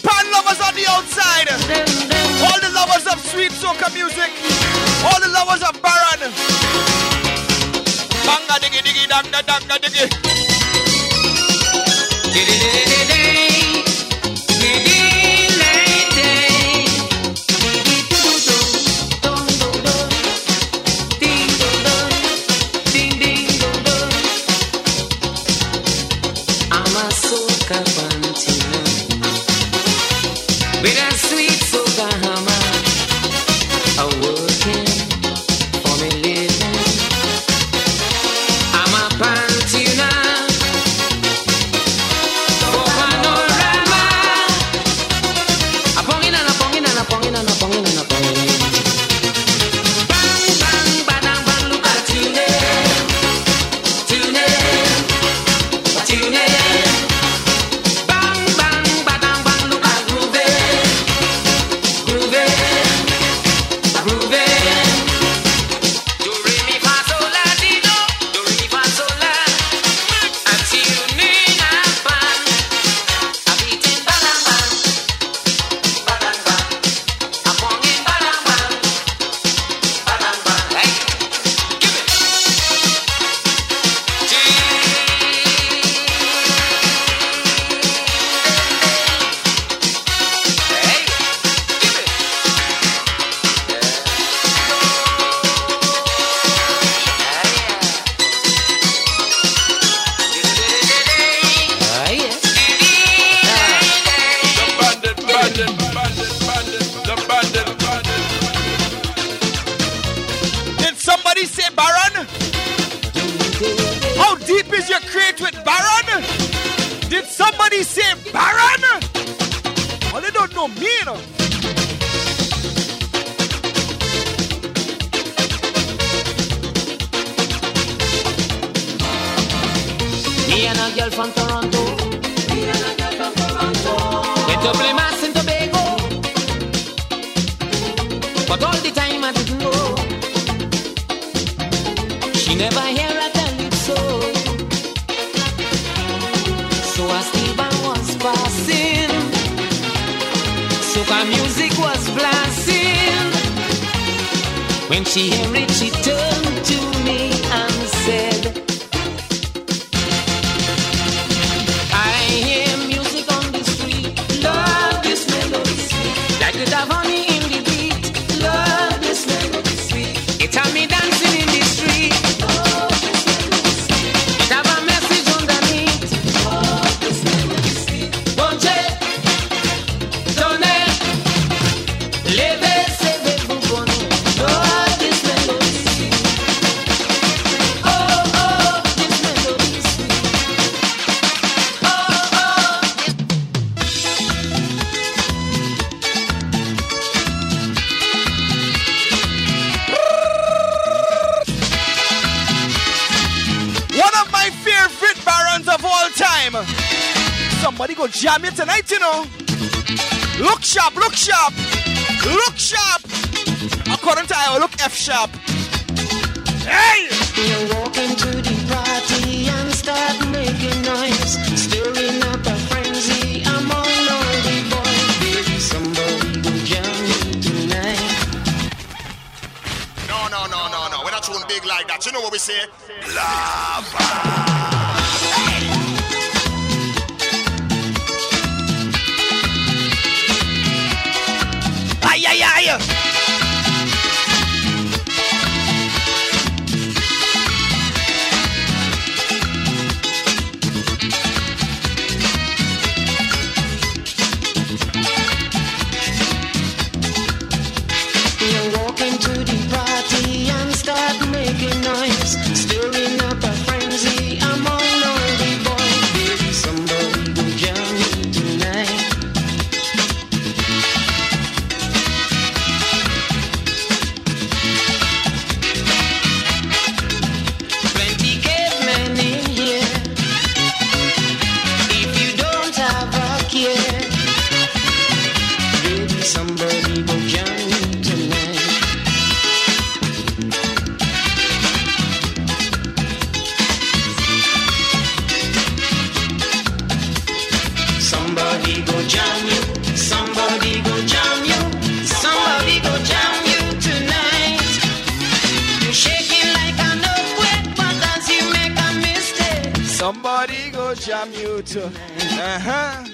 Uh 312.38 312.58
huh. 312.58 313.04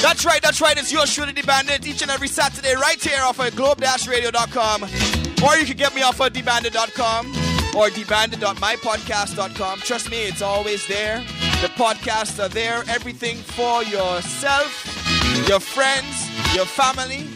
That's 0.00 0.24
right, 0.24 0.40
that's 0.42 0.60
right. 0.60 0.76
It's 0.76 0.92
your 0.92 1.06
truly, 1.06 1.32
the 1.32 1.42
bandit, 1.42 1.86
each 1.86 2.02
and 2.02 2.10
every 2.10 2.28
Saturday, 2.28 2.74
right 2.74 3.02
here 3.02 3.22
off 3.22 3.38
of 3.38 3.54
globe-radio.com. 3.54 4.82
Or 5.44 5.56
you 5.56 5.66
can 5.66 5.76
get 5.76 5.94
me 5.94 6.02
off 6.02 6.20
of 6.20 6.32
debandit.com 6.32 7.26
or 7.76 7.88
debandit.mypodcast.com. 7.88 9.80
Trust 9.80 10.10
me, 10.10 10.24
it's 10.24 10.42
always 10.42 10.86
there. 10.86 11.18
The 11.60 11.68
podcasts 11.76 12.42
are 12.42 12.48
there. 12.48 12.82
Everything 12.88 13.36
for 13.36 13.82
yourself, 13.82 15.48
your 15.48 15.60
friends, 15.60 16.30
your 16.54 16.66
family. 16.66 17.26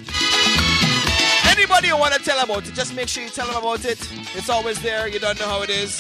Anybody 1.51 1.89
you 1.89 1.97
want 1.97 2.15
to 2.15 2.21
tell 2.21 2.43
about 2.43 2.69
it, 2.69 2.75
just 2.75 2.95
make 2.95 3.09
sure 3.09 3.23
you 3.23 3.31
tell 3.31 3.47
them 3.47 3.57
about 3.57 3.85
it. 3.85 3.99
It's 4.35 4.49
always 4.49 4.81
there. 4.81 5.09
You 5.09 5.19
don't 5.19 5.39
know 5.39 5.47
how 5.47 5.63
it 5.63 5.71
is. 5.71 5.97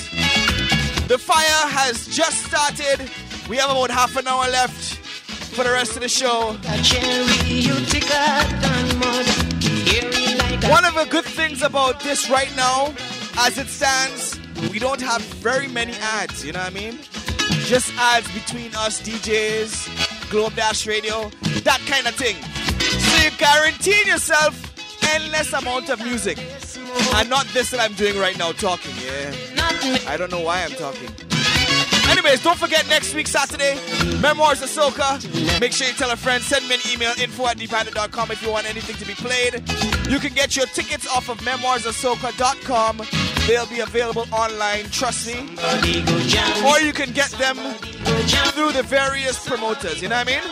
The 1.09 1.18
fire 1.18 1.68
has 1.70 2.07
just 2.07 2.44
started. 2.44 3.11
We 3.48 3.56
have 3.56 3.70
about 3.70 3.90
half 3.90 4.14
an 4.16 4.28
hour 4.28 4.46
left 4.50 4.96
for 5.54 5.64
the 5.64 5.70
rest 5.70 5.96
of 5.96 6.02
the 6.02 6.08
show. 6.08 6.48
One 10.68 10.84
of 10.84 10.94
the 10.94 11.06
good 11.08 11.24
things 11.24 11.62
about 11.62 12.00
this 12.00 12.28
right 12.28 12.54
now, 12.56 12.92
as 13.38 13.56
it 13.56 13.68
stands, 13.68 14.38
we 14.70 14.78
don't 14.78 15.00
have 15.00 15.22
very 15.40 15.66
many 15.66 15.94
ads, 15.94 16.44
you 16.44 16.52
know 16.52 16.58
what 16.58 16.70
I 16.70 16.74
mean? 16.74 16.98
Just 17.64 17.90
ads 17.96 18.30
between 18.34 18.74
us 18.74 19.00
DJs, 19.00 20.30
Globe 20.30 20.54
Dash 20.54 20.87
Radio, 20.87 21.30
that 21.64 21.80
kind 21.87 22.06
of 22.06 22.14
thing. 22.14 22.37
So 22.80 23.24
you 23.24 23.30
guarantee 23.38 24.06
yourself 24.06 24.54
endless 25.14 25.54
amount 25.54 25.88
of 25.88 26.04
music. 26.04 26.38
And 27.14 27.30
not 27.30 27.46
this 27.54 27.70
that 27.70 27.80
I'm 27.80 27.94
doing 27.94 28.18
right 28.18 28.37
now, 28.37 28.52
talking, 28.52 28.94
yeah. 29.02 29.32
I 30.06 30.16
don't 30.18 30.30
know 30.30 30.40
why 30.40 30.64
I'm 30.64 30.72
talking. 30.72 31.27
Anyways, 32.18 32.42
don't 32.42 32.59
forget 32.59 32.85
next 32.88 33.14
week, 33.14 33.28
Saturday, 33.28 33.76
Memoirs 34.20 34.61
of 34.61 34.68
Soca. 34.68 35.22
Make 35.61 35.70
sure 35.70 35.87
you 35.87 35.92
tell 35.92 36.11
a 36.11 36.16
friend, 36.16 36.42
send 36.42 36.68
me 36.68 36.74
an 36.74 36.81
email, 36.92 37.12
info 37.16 37.46
at 37.46 37.59
debandit.com 37.59 38.33
if 38.33 38.42
you 38.42 38.50
want 38.50 38.68
anything 38.68 38.96
to 38.96 39.07
be 39.07 39.14
played. 39.14 39.62
You 40.11 40.18
can 40.18 40.35
get 40.35 40.57
your 40.57 40.66
tickets 40.66 41.07
off 41.14 41.28
of 41.28 41.38
memoirsofsoca.com. 41.38 43.02
They'll 43.46 43.66
be 43.66 43.78
available 43.78 44.26
online, 44.33 44.87
trust 44.87 45.28
me. 45.28 45.35
Or 46.66 46.81
you 46.81 46.92
can 46.92 47.12
get 47.12 47.31
them 47.38 47.54
through 48.50 48.72
the 48.72 48.83
various 48.85 49.46
promoters, 49.46 50.02
you 50.02 50.09
know 50.09 50.16
what 50.16 50.26
I 50.26 50.33
mean? 50.33 50.42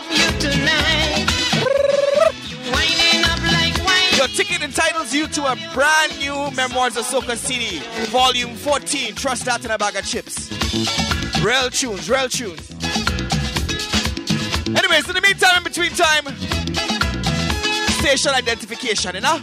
Your 4.15 4.27
ticket 4.29 4.63
entitles 4.63 5.13
you 5.13 5.27
to 5.27 5.51
a 5.51 5.57
brand 5.73 6.17
new 6.17 6.49
Memoirs 6.51 6.95
of 6.95 7.05
Soca 7.05 7.35
CD, 7.35 7.79
Volume 8.05 8.55
14. 8.55 9.15
Trust 9.15 9.43
that 9.45 9.65
in 9.65 9.71
a 9.71 9.77
bag 9.77 9.97
of 9.97 10.05
chips. 10.05 11.16
Real 11.41 11.69
tunes, 11.69 12.09
real 12.09 12.27
tunes. 12.27 12.71
Anyways, 14.75 15.07
in 15.07 15.15
the 15.15 15.21
meantime, 15.21 15.57
in 15.57 15.63
between 15.63 15.91
time, 15.91 16.25
station 17.99 18.33
identification, 18.33 19.15
you 19.15 19.21
know? 19.21 19.39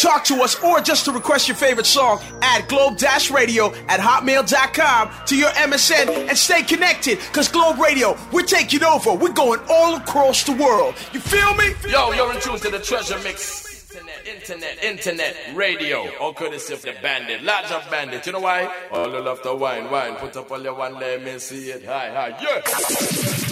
Talk 0.00 0.24
to 0.24 0.36
us 0.42 0.60
or 0.62 0.80
just 0.80 1.04
to 1.04 1.12
request 1.12 1.48
your 1.48 1.56
favorite 1.56 1.86
song, 1.86 2.20
add 2.42 2.68
globe-radio 2.68 3.72
at 3.88 4.00
hotmail.com 4.00 5.10
to 5.26 5.36
your 5.36 5.50
MSN 5.50 6.28
and 6.28 6.36
stay 6.36 6.62
connected. 6.62 7.18
Cause 7.32 7.48
Globe 7.48 7.78
Radio, 7.78 8.16
we're 8.32 8.42
taking 8.42 8.82
over. 8.82 9.12
We're 9.14 9.32
going 9.32 9.60
all 9.68 9.96
across 9.96 10.44
the 10.44 10.52
world. 10.52 10.94
You 11.12 11.20
feel 11.20 11.54
me? 11.54 11.74
Yo, 11.88 12.12
you're 12.12 12.32
in 12.32 12.40
tune 12.40 12.58
to 12.58 12.70
the 12.70 12.78
treasure 12.78 13.18
mix. 13.22 13.68
Internet, 13.92 14.26
internet, 14.26 14.84
internet, 14.84 15.36
radio. 15.54 16.08
All 16.20 16.32
courtesy 16.32 16.74
of 16.74 16.82
the 16.82 16.94
bandit. 17.02 17.42
Large 17.42 17.72
of 17.72 17.90
bandit. 17.90 18.24
You 18.24 18.32
know 18.32 18.40
why? 18.40 18.72
All 18.92 19.10
you 19.10 19.20
love 19.20 19.42
the 19.42 19.54
wine, 19.54 19.90
wine. 19.90 20.14
Put 20.16 20.36
up 20.36 20.50
all 20.50 20.62
your 20.62 20.74
one, 20.74 20.94
let 20.94 21.22
me 21.22 21.38
see 21.38 21.70
it. 21.70 21.84
Hi, 21.86 22.10
hi, 22.10 22.38
yeah. 22.40 23.49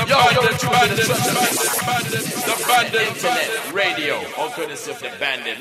The 0.00 0.06
Yo, 0.08 0.16
bandit, 0.16 0.62
you're 0.62 0.72
bandit, 0.72 0.96
the 0.96 1.12
bandit, 1.12 1.76
bandit, 1.84 2.24
the 2.24 2.54
bandit, 2.66 3.02
internet, 3.04 3.50
radio. 3.74 4.16
All 4.38 4.48
courtesy 4.48 4.90
of 4.92 4.98
the 4.98 5.12
bandit. 5.20 5.58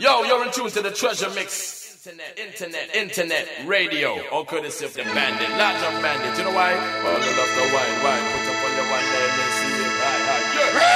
Yo, 0.00 0.24
you're 0.24 0.44
in 0.44 0.50
tune 0.50 0.70
to 0.70 0.82
the 0.82 0.90
treasure 0.90 1.30
mix. 1.30 2.04
Internet, 2.04 2.38
internet, 2.38 2.96
internet, 2.96 3.46
radio. 3.66 4.18
All 4.32 4.44
courtesy 4.44 4.86
of 4.86 4.94
the 4.94 5.04
bandit. 5.04 5.48
Large 5.50 5.82
of 5.86 6.02
bandit. 6.02 6.36
You 6.38 6.44
know 6.50 6.50
why? 6.50 6.74
All 6.74 7.20
you 7.22 7.30
love 7.30 7.54
the 7.54 7.62
wine, 7.70 8.02
wine. 8.02 8.26
Put 8.34 8.50
up 8.50 8.58
all 8.58 8.74
your 8.74 8.90
one, 8.90 9.06
let 9.06 9.38
me 9.38 9.44
see 9.54 9.70
it. 9.70 9.94
Hi, 10.02 10.18
hi, 10.26 10.42
yeah. 10.58 10.90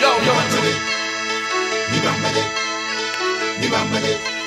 Yo, 0.00 0.10
yo, 0.26 0.34
She 4.30 4.39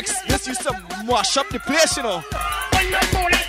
remix. 0.00 0.26
This 0.26 0.46
used 0.46 0.62
to 0.62 0.72
mash 1.04 1.36
up 1.36 1.48
the 1.48 1.58
place, 1.60 1.96
you 1.96 2.02
know. 2.02 3.39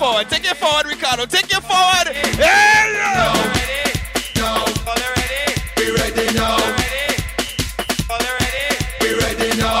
forward. 0.00 0.30
Take 0.30 0.50
it 0.50 0.56
forward, 0.56 0.86
Ricardo. 0.86 1.26
Take 1.26 1.52
it 1.52 1.62
forward. 1.62 2.08
Hello. 2.40 3.36
No. 4.40 4.64
We 5.76 5.92
ready 5.92 6.32
now. 6.32 6.56
We 9.02 9.12
ready 9.20 9.60
now. 9.60 9.80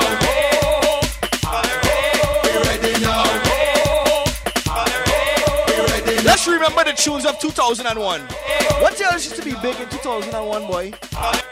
Let's 6.22 6.46
remember 6.46 6.84
the 6.84 6.92
tunes 6.92 7.24
of 7.24 7.38
2001. 7.38 8.20
What 8.82 9.00
else 9.00 9.24
used 9.24 9.36
to 9.36 9.42
be 9.42 9.54
big 9.62 9.80
in 9.80 9.88
2001, 9.88 10.66
boy? 10.66 10.90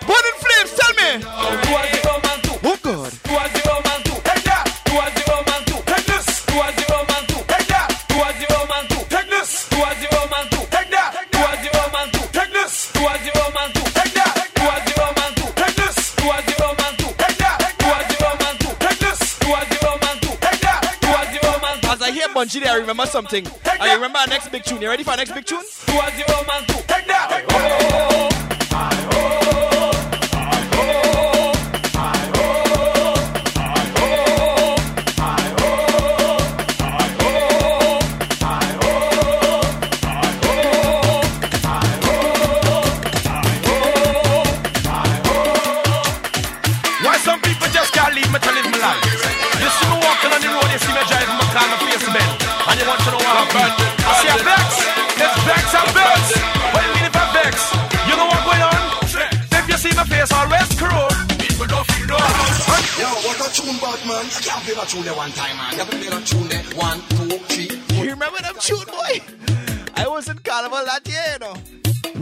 Burning 0.07 0.37
Flames, 0.45 0.73
tell 0.77 0.93
me. 1.01 1.98
country 22.49 22.67
there, 22.67 22.75
I 22.75 22.81
remember 22.81 23.05
something. 23.05 23.47
I 23.79 23.95
remember 23.95 24.19
our 24.19 24.27
next 24.27 24.49
big 24.51 24.65
tune. 24.65 24.81
You 24.81 24.89
ready 24.89 25.05
for 25.05 25.11
our 25.11 25.19
next 25.19 25.33
big 25.33 25.45
tune? 25.45 25.59
Who 25.59 25.97
was 25.97 26.13
the 26.17 26.35
old 26.35 26.47
man? 26.47 26.65
Take 26.67 27.07
that! 27.07 27.45
Oh. 27.51 28.38
You 64.59 64.65
play 64.65 64.75
that 64.75 64.89
tune 64.89 65.07
one 65.15 65.31
time, 65.39 65.57
man. 65.57 65.79
You 65.79 65.85
play 65.87 66.11
that 66.11 66.27
tune 66.27 66.51
one, 66.75 66.99
two, 67.15 67.39
three. 67.47 67.71
Four. 67.95 68.05
You 68.05 68.11
remember 68.11 68.43
them 68.43 68.59
tune, 68.59 68.83
boy? 68.91 69.23
I 69.95 70.09
was 70.09 70.27
in 70.27 70.39
carnival 70.43 70.83
that 70.83 71.07
year, 71.07 71.23
you 71.35 71.39
know. 71.39 71.55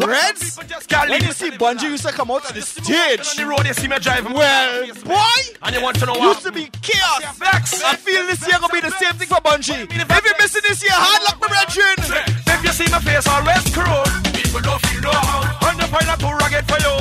Reds, 0.05 0.61
when 1.09 1.23
you 1.25 1.33
see 1.33 1.51
Bunji 1.57 1.89
used 1.89 2.05
to 2.05 2.13
come 2.13 2.31
out 2.31 2.45
on 2.45 2.53
the 2.53 2.61
stage, 2.61 3.25
on 3.25 3.37
the 3.41 3.47
road, 3.49 3.65
you 3.65 3.73
see 3.73 3.89
me 3.89 3.97
driving. 3.99 4.35
Well, 4.35 4.85
boy, 5.09 5.41
and 5.63 5.75
you 5.75 5.81
want 5.81 5.99
to 6.01 6.05
know 6.05 6.13
what? 6.13 6.37
used 6.37 6.45
to 6.45 6.53
be 6.53 6.69
chaos. 6.85 7.25
Vex. 7.41 7.83
I 7.83 7.97
feel 7.97 8.27
this 8.27 8.45
year 8.47 8.61
gonna 8.61 8.69
be 8.69 8.85
the 8.85 8.93
same 9.01 9.17
thing 9.17 9.29
for 9.29 9.41
Bunji. 9.41 9.89
If 9.89 9.97
you're 9.97 10.37
missing 10.37 10.63
this 10.69 10.83
year, 10.85 10.93
hard 10.93 11.25
luck, 11.25 11.41
my 11.41 11.49
brethren. 11.49 11.97
If 12.53 12.61
you 12.61 12.73
see 12.77 12.93
my 12.93 13.01
face, 13.01 13.27
I'll 13.27 13.41
rest 13.49 13.73
crew. 13.73 13.89
People 14.37 14.61
don't 14.61 14.81
feel 14.93 15.01
no 15.01 15.13
harm. 15.17 15.73
On 15.73 15.75
the 15.81 15.89
point, 15.89 16.05
I'm 16.05 16.21
too 16.21 16.37
rugged 16.37 16.69
for 16.69 16.77
you. 16.85 16.93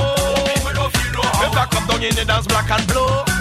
People 0.55 0.73
don't 0.79 0.91
feel 0.95 1.11
no 1.11 1.27
harm. 1.27 1.51
If 1.51 1.59
I 1.59 1.65
come 1.67 1.87
down 1.91 2.03
in 2.03 2.15
the 2.15 2.23
dance, 2.23 2.47
black 2.47 2.71
and 2.71 2.87
blue 2.87 3.34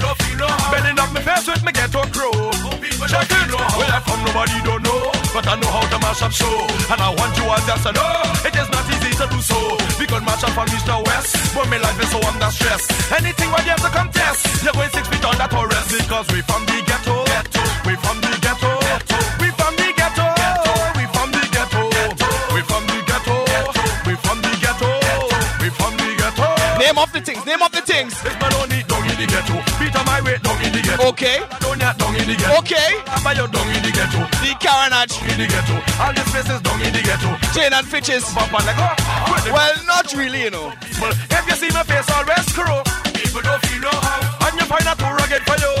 no 0.00 0.10
feel 0.20 0.36
no 0.40 0.48
harm. 0.48 0.72
Bending 0.72 0.98
up 0.98 1.10
my 1.12 1.20
face 1.20 1.46
with 1.46 1.62
me 1.64 1.72
ghetto 1.72 2.02
crow. 2.10 2.32
Oh, 2.32 2.74
people 2.80 3.06
Check 3.06 3.28
it. 3.28 3.46
No 3.52 3.58
Where 3.78 3.92
I 3.92 4.00
from 4.00 4.20
nobody 4.24 4.58
don't 4.64 4.82
know, 4.82 5.12
but 5.34 5.44
I 5.46 5.54
know 5.60 5.70
how 5.70 5.84
to 5.86 5.98
mash 6.00 6.22
up 6.22 6.32
show. 6.32 6.56
And 6.92 7.00
I 7.00 7.10
want 7.14 7.36
you 7.36 7.44
all 7.44 7.62
just 7.68 7.84
to 7.86 7.92
know 7.92 8.12
it 8.44 8.54
is 8.56 8.68
not 8.72 8.84
easy 8.88 9.12
to 9.20 9.26
do 9.28 9.38
so. 9.40 9.58
Because 10.00 10.22
mash 10.24 10.42
up 10.44 10.52
from 10.56 10.66
Mr. 10.72 10.96
west, 11.06 11.36
but 11.54 11.68
my 11.68 11.78
life 11.78 11.98
is 12.00 12.10
so 12.10 12.18
under 12.24 12.50
stress. 12.50 12.82
Anything 13.12 13.50
what 13.52 13.62
you 13.64 13.72
have 13.76 13.84
to 13.84 13.92
contest, 13.92 14.64
you're 14.64 14.72
going 14.72 14.90
six 14.90 15.06
feet 15.08 15.24
under 15.24 15.38
that 15.44 15.50
Taurus. 15.50 15.86
Because 15.92 16.26
we 16.32 16.40
from 16.48 16.62
the 16.66 16.78
ghetto, 16.88 17.16
ghetto. 17.28 17.62
we 17.86 17.94
from 18.00 18.16
the 18.24 18.32
ghetto, 18.40 18.70
ghetto. 18.80 19.18
we 19.42 19.49
Name 26.80 26.96
off 26.96 27.12
the 27.12 27.20
things. 27.20 27.44
Name 27.44 27.60
off 27.60 27.72
the 27.72 27.82
things. 27.82 28.16
Okay. 31.04 31.44
Okay. 32.56 32.88
The 34.40 34.56
carnage. 34.64 35.14
All 36.00 36.12
the 36.16 36.24
faces 36.32 36.60
dog 36.64 36.80
in 36.80 36.92
the 36.96 37.02
ghetto. 37.04 37.36
Chain 37.52 37.72
and 37.76 37.86
fitches. 37.86 38.24
Well, 38.32 39.74
not 39.86 40.08
really, 40.14 40.44
you 40.44 40.50
know. 40.50 40.72
Well, 41.00 41.12
if 41.12 41.46
you 41.46 41.56
see 41.60 41.70
my 41.76 41.84
face, 41.84 42.08
always 42.16 42.48
crow. 42.56 42.82
People 43.12 43.42
don't 43.42 43.60
feel 43.66 43.80
no 43.84 43.92
how. 43.92 44.48
And 44.48 44.56
you 44.58 44.64
find 44.64 44.86
out 44.88 44.98
too 44.98 45.04
rugged 45.04 45.44
for 45.44 45.60
you. 45.60 45.72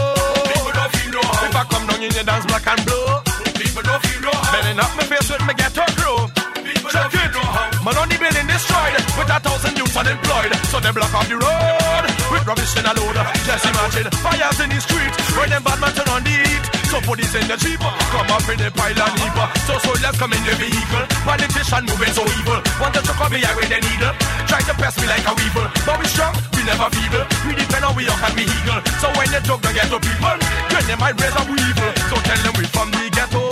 People 0.52 0.72
don't 0.76 0.92
feel 1.00 1.16
no 1.16 1.22
how. 1.24 1.48
If 1.48 1.56
I 1.56 1.64
come 1.64 1.86
down 1.88 2.02
in 2.04 2.12
the 2.12 2.22
dance 2.28 2.44
black 2.44 2.66
and 2.68 2.84
blue. 2.84 3.08
People 3.56 3.82
don't 3.82 4.04
feel 4.04 4.20
no 4.20 4.32
how. 4.36 4.52
Bending 4.52 4.78
up 4.84 4.92
my 4.96 5.04
face 5.08 5.32
with 5.32 5.40
my 5.48 5.54
ghetto 5.56 5.84
crew. 5.96 6.28
People 6.60 6.92
don't 6.92 7.08
feel 7.08 7.30
no 7.32 7.40
how. 7.40 7.72
Man, 7.84 7.96
only 7.96 8.18
building 8.20 8.46
destroyed 8.46 9.00
without 9.16 9.49
unemployed. 9.96 10.52
So 10.70 10.80
they 10.80 10.92
block 10.92 11.14
off 11.14 11.26
the 11.28 11.36
road 11.36 12.04
with 12.30 12.46
rubbish 12.46 12.74
in 12.78 12.86
a 12.86 12.92
load. 12.94 13.16
Just 13.46 13.64
imagine 13.66 14.08
fires 14.22 14.60
in 14.60 14.68
the 14.70 14.80
street 14.80 15.12
when 15.36 15.48
them 15.50 15.62
bad 15.62 15.78
man 15.80 15.92
turn 15.94 16.08
on 16.10 16.22
the 16.22 16.30
heat. 16.30 16.64
So 16.90 16.98
police 17.06 17.34
in 17.38 17.46
the 17.46 17.54
jeep 17.54 17.78
come 17.78 18.30
up 18.30 18.46
in 18.50 18.58
the 18.58 18.70
pile 18.74 18.98
and 18.98 19.14
heap. 19.22 19.38
So 19.66 19.78
soldiers 19.78 20.16
come 20.18 20.34
in 20.34 20.42
the 20.42 20.54
vehicle. 20.58 21.06
Politician 21.22 21.86
moving 21.86 22.14
so 22.14 22.22
evil. 22.38 22.60
Want 22.82 22.94
to 22.98 23.00
chuck 23.06 23.20
up 23.22 23.30
me 23.30 23.38
with 23.42 23.70
a 23.70 23.78
needle. 23.78 24.14
Try 24.50 24.60
to 24.66 24.74
press 24.74 24.98
me 24.98 25.06
like 25.06 25.22
a 25.22 25.32
weevil. 25.38 25.66
But 25.86 25.96
we 26.02 26.06
strong, 26.10 26.34
we 26.54 26.66
never 26.66 26.90
feeble. 26.90 27.24
We 27.46 27.54
depend 27.54 27.86
on 27.86 27.94
we 27.94 28.10
up 28.10 28.18
and 28.26 28.34
we 28.34 28.42
eagle. 28.42 28.80
So 28.98 29.06
when 29.14 29.30
the 29.30 29.38
drug 29.46 29.62
don't 29.62 29.74
get 29.74 29.86
to 29.86 29.98
people, 30.02 30.36
then 30.74 30.82
they 30.90 30.98
might 30.98 31.14
raise 31.14 31.36
up 31.38 31.46
we 31.46 31.58
evil. 31.62 31.90
So 32.10 32.16
tell 32.18 32.40
them 32.42 32.54
we 32.58 32.66
from 32.74 32.90
the 32.90 33.06
ghetto. 33.14 33.42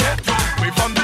We 0.58 0.68
from 0.74 0.97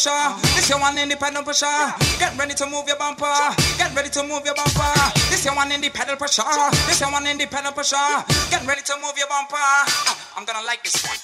pusher. 0.00 0.56
This 0.56 0.70
your 0.70 0.80
one 0.80 0.96
independent 0.98 1.44
pusher. 1.44 1.66
Get 2.18 2.36
ready 2.38 2.54
to 2.54 2.66
move 2.66 2.86
your 2.88 2.96
bumper. 2.96 3.26
Get 3.76 3.94
ready 3.94 4.08
to 4.10 4.22
move 4.22 4.44
your 4.44 4.54
bumper. 4.54 4.94
This 5.28 5.44
your 5.44 5.54
one 5.54 5.70
independent 5.72 6.18
pusher. 6.18 6.42
This 6.86 7.00
your 7.00 7.12
one 7.12 7.26
independent 7.26 7.76
pusher. 7.76 7.96
Get 8.50 8.66
ready 8.66 8.82
to 8.82 8.96
move 8.96 9.18
your 9.18 9.28
bumper. 9.28 9.56
Ah, 9.56 10.34
I'm 10.36 10.44
gonna 10.44 10.64
like 10.66 10.82
this 10.82 11.04
one. 11.04 11.18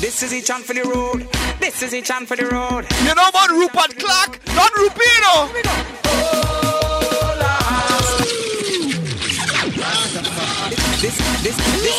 This 0.00 0.22
is 0.22 0.32
each 0.32 0.50
on 0.50 0.62
for 0.62 0.72
the 0.74 0.84
road. 0.84 1.28
This 1.60 1.82
is 1.82 1.94
each 1.94 2.10
on 2.10 2.24
for 2.26 2.36
the 2.36 2.46
road. 2.46 2.86
You 3.04 3.14
know 3.14 3.28
about 3.28 3.50
Rupert 3.50 3.98
Clark? 3.98 4.40
Not 4.54 4.72
Rupino. 4.72 6.02
This, 11.02 11.18
this, 11.42 11.56
this, 11.82 11.98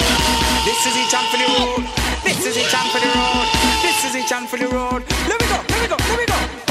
this 0.63 0.85
is 0.85 0.95
each 0.95 1.13
on 1.13 1.25
for 1.25 1.35
the 1.35 1.43
road. 1.59 1.83
This 2.23 2.45
is 2.45 2.57
each 2.57 2.73
on 2.73 2.85
for 2.87 2.99
the 2.99 3.07
road. 3.07 3.47
This 3.81 4.05
is 4.05 4.15
each 4.15 4.31
on 4.31 4.47
for 4.47 4.55
the 4.55 4.67
road. 4.69 5.03
Let 5.27 5.41
me 5.41 5.47
go, 5.49 5.59
let 5.67 5.81
me 5.81 5.87
go, 5.89 5.97
let 6.07 6.19
me 6.19 6.25
go. 6.25 6.62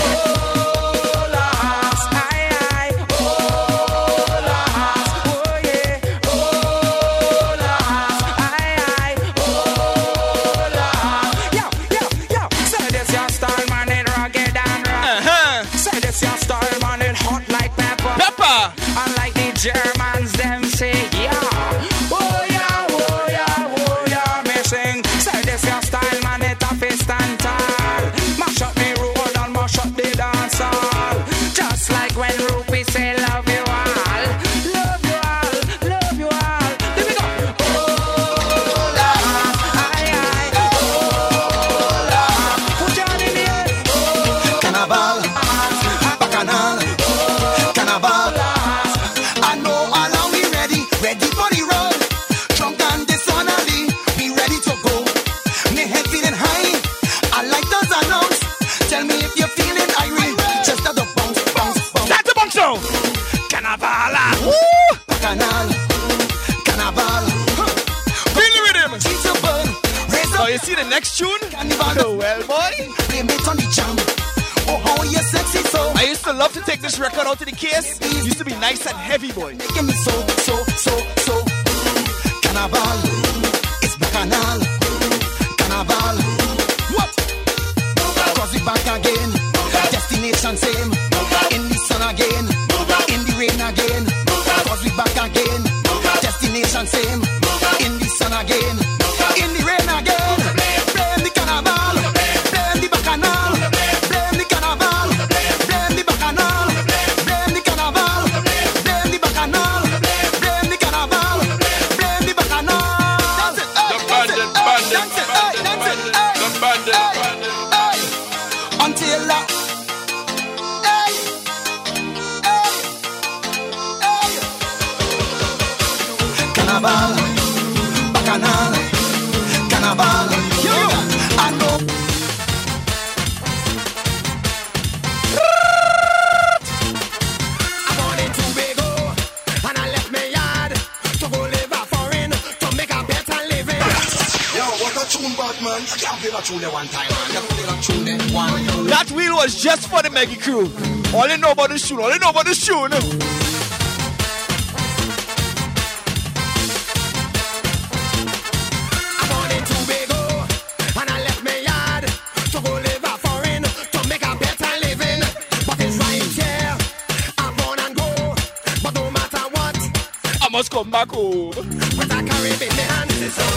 Must 170.53 170.71
come 170.71 170.91
back 170.91 171.09
home. 171.11 171.49
With 171.49 172.13
a 172.13 172.21
Caribbean 172.29 172.69
in 172.69 172.77
my 172.77 172.85
hand, 172.85 173.11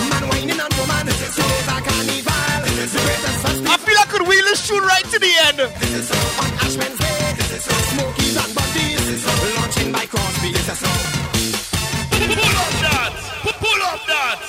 man 0.10 0.24
whining 0.30 0.60
and 0.64 0.74
woman, 0.80 1.08
so 1.12 1.43
it's 1.43 1.68
a 1.68 1.78
carnival. 1.84 2.64
The 2.72 3.00
greatest 3.04 3.38
festival. 3.43 3.68
I 3.68 3.78
feel 3.84 3.98
I 4.00 4.06
could 4.08 4.24
wheel 4.26 4.46
this 4.46 4.66
tune 4.66 4.82
right 4.82 5.04
to 5.04 5.20
the 5.20 5.34
end. 5.43 5.60
On 5.60 5.68
Ash 6.64 6.78
Wednesday, 6.80 7.36
Smokies 7.60 8.38
and 8.39 8.52
Bundies, 8.56 9.04
launching 9.60 9.91
by 9.91 10.06
Crosby. 10.06 10.54
This 10.54 10.70
is 10.72 10.80
so. 10.80 10.88
Pull 12.32 12.56
up 12.64 12.74
that. 12.88 13.12
Pull 13.43 13.82
up 13.91 14.02
that. 14.08 14.39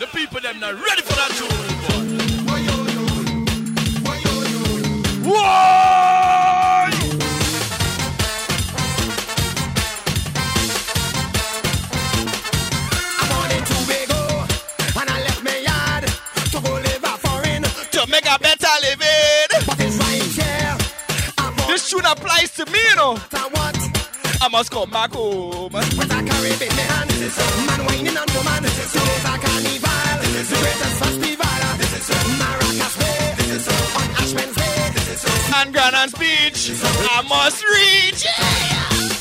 The 0.00 0.06
people 0.06 0.40
them 0.40 0.58
not 0.58 0.74
ready 0.74 1.02
for 1.02 1.14
that 1.14 1.30
tune. 1.38 1.74
Whoa! 5.24 6.33
must 24.54 24.70
come 24.70 24.88
back 24.88 25.12
home. 25.12 25.68
But 25.72 26.12
I 26.12 26.22
carry 26.22 26.50
it 26.50 26.60
behind. 26.60 27.10
This 27.10 27.22
is 27.22 27.34
so. 27.34 27.44
Man 27.66 27.80
whining 27.86 28.16
on 28.16 28.28
woman. 28.36 28.62
This 28.62 28.78
is 28.84 28.90
so. 28.92 29.00
I 29.02 29.36
carnival. 29.42 30.14
This 30.22 30.34
is 30.42 30.48
the 30.50 30.56
greatest 30.62 30.96
festival. 31.02 31.58
This 31.80 31.92
is 31.98 32.04
so. 32.06 32.14
Maracas 32.38 32.94
way. 33.00 33.34
This 33.38 33.50
is 33.50 33.64
so. 33.64 33.74
On 33.98 34.10
Ash 34.22 34.32
Wednesday. 34.32 34.90
This 34.94 35.08
is 35.14 35.20
so. 35.22 35.56
and 35.58 35.72
Granon's 35.74 36.14
Beach. 36.14 36.70
I 36.70 37.22
must 37.26 37.64
reach. 37.74 38.24
Yeah. 38.24 39.13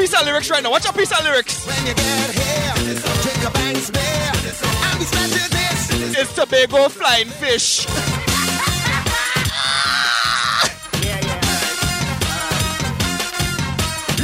Piece 0.00 0.18
of 0.18 0.24
lyrics 0.24 0.50
right 0.50 0.62
now. 0.62 0.70
Watch 0.70 0.88
a 0.88 0.92
piece 0.94 1.12
of 1.12 1.22
lyrics. 1.24 1.66
When 1.66 1.86
you 1.86 1.92
get 1.92 2.30
here, 2.30 2.72
drink 3.20 3.44
a 3.44 3.50
Banks 3.50 3.90
beer 3.90 4.00
and 4.00 5.30
be 5.36 5.44
this. 5.52 6.16
It's 6.16 6.34
Tobago 6.34 6.88
flying 6.88 7.28
fish. 7.28 7.86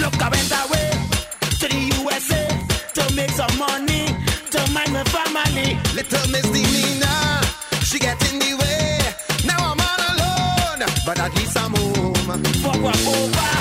Look, 0.01 0.17
I 0.23 0.29
went 0.33 0.53
away 0.65 0.91
to 1.61 1.69
the 1.69 1.81
USA 2.01 2.49
to 2.95 3.15
make 3.15 3.31
some 3.31 3.59
money 3.59 4.07
to 4.53 4.61
mind 4.73 4.95
my 4.95 5.05
family. 5.05 5.79
Little 5.95 6.27
Miss 6.33 6.47
Nina, 6.55 7.43
she 7.85 7.99
get 7.99 8.17
in 8.33 8.39
the 8.39 8.55
way. 8.61 8.99
Now 9.45 9.73
I'm 9.73 9.81
all 9.89 10.01
alone, 10.11 10.89
but 11.05 11.19
at 11.21 11.35
least 11.37 11.59
I'm 11.59 11.75
home. 11.75 12.15
Fuck 12.63 12.83
walk 12.83 13.07
over, 13.07 13.56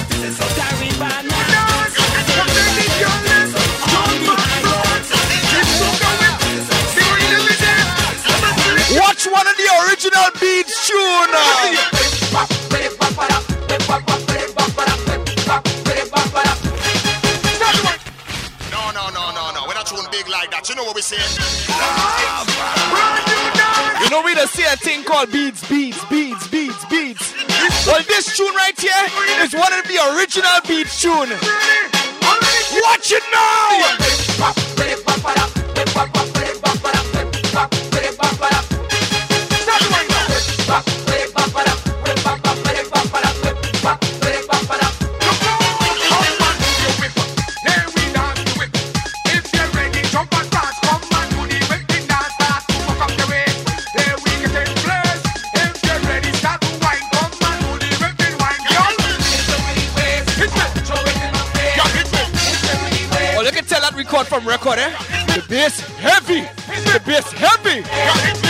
know 20.86 20.90
what 20.90 20.96
we 20.96 21.02
say? 21.02 21.18
You 24.04 24.10
know 24.12 24.22
we 24.22 24.36
just 24.36 24.54
see 24.54 24.64
a 24.64 24.76
thing 24.78 25.04
called 25.04 25.32
beats, 25.32 25.68
beats, 25.68 26.04
beats, 26.06 26.48
beats, 26.48 26.86
beats. 26.86 27.34
Well, 27.88 28.04
this 28.08 28.38
tune 28.38 28.54
right 28.54 28.80
here 28.80 28.92
is 29.42 29.54
one 29.54 29.74
of 29.74 29.88
the 29.88 29.98
original 30.14 30.62
beats 30.68 31.02
tune. 31.02 31.30
Watch 32.84 33.12
it 33.12 33.24
now! 33.34 33.86
From 64.66 64.80
eh? 64.80 64.90
The 65.28 65.46
bass 65.48 65.80
heavy. 65.98 66.42
The 66.92 67.00
bass 67.06 67.32
heavy. 67.34 68.45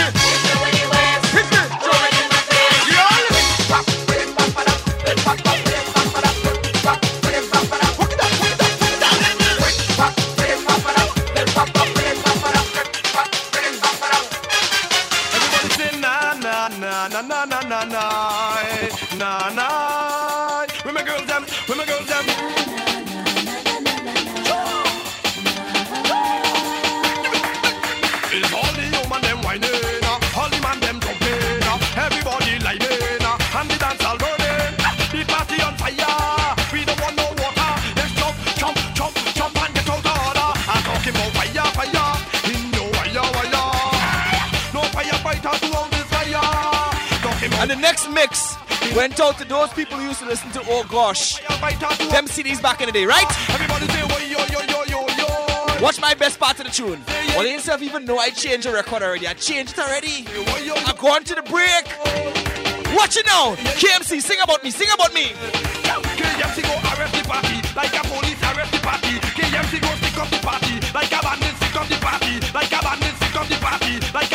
Mix 48.16 48.56
went 48.96 49.20
out 49.20 49.36
to 49.36 49.44
those 49.44 49.70
people 49.74 49.98
who 49.98 50.08
used 50.08 50.20
to 50.20 50.26
listen 50.26 50.50
to 50.52 50.62
Oh 50.68 50.84
Gosh. 50.88 51.38
Them 52.10 52.26
CDs 52.26 52.62
back 52.62 52.80
in 52.80 52.86
the 52.86 52.92
day, 52.92 53.04
right? 53.04 53.30
Everybody 53.50 53.86
say, 53.88 54.00
yo, 54.00 54.08
yo, 54.08 54.40
yo, 54.46 54.60
yo, 54.72 54.84
yo, 54.88 55.06
yo. 55.20 55.82
Watch 55.82 56.00
my 56.00 56.14
best 56.14 56.40
part 56.40 56.58
of 56.58 56.64
the 56.64 56.72
tune. 56.72 57.04
Well, 57.34 57.42
they 57.42 57.52
yourself 57.52 57.82
even 57.82 58.06
know 58.06 58.16
I 58.16 58.30
changed 58.30 58.66
the 58.66 58.72
record 58.72 59.02
already. 59.02 59.28
I 59.28 59.34
changed 59.34 59.74
it 59.76 59.80
already. 59.80 60.24
I'm 60.88 60.96
going 60.96 61.24
to 61.24 61.34
the 61.34 61.42
break. 61.42 61.84
Watch 62.96 63.18
it 63.18 63.26
now. 63.26 63.54
KMC, 63.76 64.22
sing 64.22 64.40
about 64.42 64.64
me, 64.64 64.70
sing 64.70 64.88
about 64.94 65.12
me. 65.12 65.34
KMC 66.16 66.62
go 66.62 66.72
arrest 66.96 67.12
the 67.12 67.28
party 67.28 67.56
like 67.76 67.92
a 67.92 68.02
police 68.08 68.40
arrest 68.48 68.72
the 68.72 68.80
party. 68.80 69.20
KMC 69.36 69.80
go 69.82 69.90
stick 70.00 70.16
up 70.16 70.30
the 70.30 70.40
party 70.40 70.80
like 70.96 71.12
a 71.12 71.20
bandit 71.20 71.54
stick 71.60 71.76
up 71.76 71.86
the 71.88 71.98
party. 72.00 72.40
Like 72.56 72.72
a 72.72 72.80
bandit 72.80 73.14
stick 73.16 73.36
up 73.36 73.46
the 73.48 73.58
party. 73.60 74.00
Like 74.16 74.32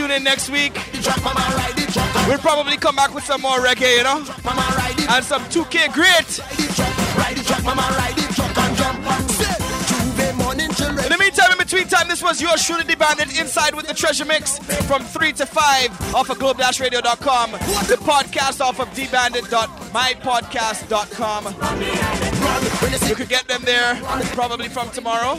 tune 0.00 0.10
in 0.12 0.22
next 0.24 0.48
week. 0.48 0.72
We'll 2.26 2.38
probably 2.38 2.78
come 2.78 2.96
back 2.96 3.14
with 3.14 3.24
some 3.24 3.42
more 3.42 3.58
reggae, 3.58 3.98
you 3.98 4.04
know? 4.04 4.24
And 5.10 5.22
some 5.24 5.42
2K 5.44 5.92
great. 5.92 6.38
ride 6.38 6.58
it, 6.58 6.74
truck, 6.74 7.16
ride 7.18 7.36
it, 7.36 7.44
truck, 7.44 7.62
mama, 7.64 7.82
ride 7.98 8.16
it, 8.16 8.30
truck, 8.34 8.56
and 8.56 8.76
jump. 8.78 9.04
Say, 9.30 9.44
J'ouvert 9.90 10.34
morning 10.36 10.70
children. 10.70 11.04
In 11.04 11.12
the 11.12 11.18
meantime, 11.18 11.52
in 11.52 11.58
between 11.58 11.86
time, 11.86 12.08
this 12.08 12.22
was 12.22 12.40
your 12.40 12.56
Shooter 12.56 12.84
the 12.84 12.96
Bandit 12.96 13.38
inside 13.38 13.74
with 13.74 13.88
the 13.88 13.94
Treasure 13.94 14.24
Mix 14.24 14.58
from 14.86 15.02
3 15.02 15.34
to 15.34 15.44
5 15.44 16.14
off 16.14 16.30
of 16.30 16.38
globe-radio.com. 16.38 17.50
The 17.52 17.98
podcast 18.00 18.62
off 18.62 18.80
of 18.80 18.88
debandit.mypodcast.com. 18.94 21.44
You 23.08 23.14
could 23.16 23.28
get 23.28 23.46
them 23.48 23.62
there 23.64 24.00
probably 24.32 24.68
from 24.68 24.88
tomorrow. 24.90 25.38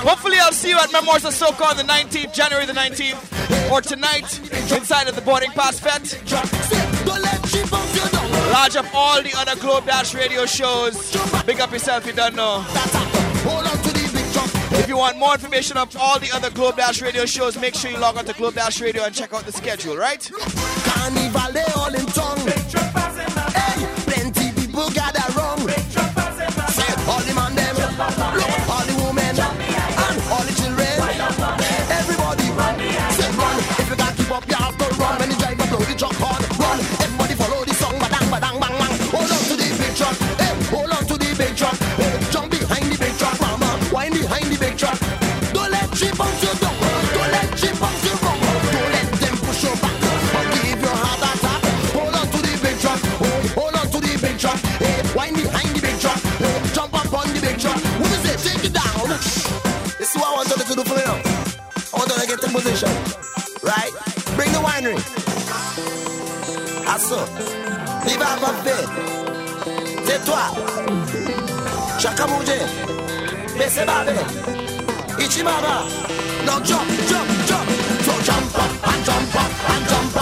Hopefully, 0.00 0.36
I'll 0.40 0.52
see 0.52 0.70
you 0.70 0.78
at 0.78 0.92
Memoirs 0.92 1.24
of 1.24 1.34
Soca 1.34 1.70
on 1.70 1.76
the 1.76 1.82
19th, 1.82 2.32
January 2.32 2.66
the 2.66 2.72
19th, 2.72 3.70
or 3.70 3.80
tonight 3.80 4.38
inside 4.72 5.08
of 5.08 5.14
the 5.14 5.22
Boarding 5.22 5.50
Pass 5.50 5.80
down. 5.80 6.02
Lodge 8.52 8.76
up 8.76 8.86
all 8.94 9.22
the 9.22 9.32
other 9.36 9.60
Globe 9.60 9.86
Dash 9.86 10.14
radio 10.14 10.46
shows. 10.46 11.12
Big 11.44 11.60
up 11.60 11.72
yourself, 11.72 12.06
you 12.06 12.12
don't 12.12 12.34
know. 12.34 12.64
If 14.78 14.88
you 14.88 14.96
want 14.96 15.18
more 15.18 15.34
information 15.34 15.76
of 15.76 15.96
all 15.96 16.18
the 16.18 16.30
other 16.32 16.50
Globe 16.50 16.76
Dash 16.76 17.02
radio 17.02 17.26
shows, 17.26 17.58
make 17.58 17.74
sure 17.74 17.90
you 17.90 17.98
log 17.98 18.16
on 18.16 18.24
to 18.26 18.32
Globe 18.34 18.54
Dash 18.54 18.80
Radio 18.80 19.04
and 19.04 19.14
check 19.14 19.34
out 19.34 19.44
the 19.44 19.52
schedule, 19.52 19.96
right? 19.96 20.30
Asso. 67.08 67.24
Viva 68.04 68.36
va 68.38 68.52
fait. 68.62 68.84
Tais-toi. 70.06 70.44
Chaka 71.98 72.26
bouger. 72.26 72.66
Baissez 73.56 73.86
bavé. 73.86 74.12
Ichimaba. 75.18 75.86
Now 76.44 76.60
jump, 76.62 76.88
jump, 77.08 77.28
jump. 77.46 77.68
So 78.04 78.12
jump 78.24 78.58
up 78.58 78.88
and 78.88 79.04
jump 79.06 79.34
up 79.36 79.70
and 79.70 79.88
jump 79.88 80.16
up. 80.16 80.17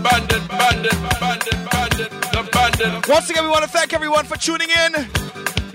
Bandit, 0.00 0.48
bandit, 0.48 0.92
bandit, 1.20 1.70
bandit, 1.70 2.10
the 2.32 2.48
bandit. 2.50 3.08
Once 3.08 3.28
again, 3.28 3.44
we 3.44 3.50
want 3.50 3.62
to 3.62 3.68
thank 3.68 3.92
everyone 3.92 4.24
for 4.24 4.36
tuning 4.38 4.68
in. 4.70 5.06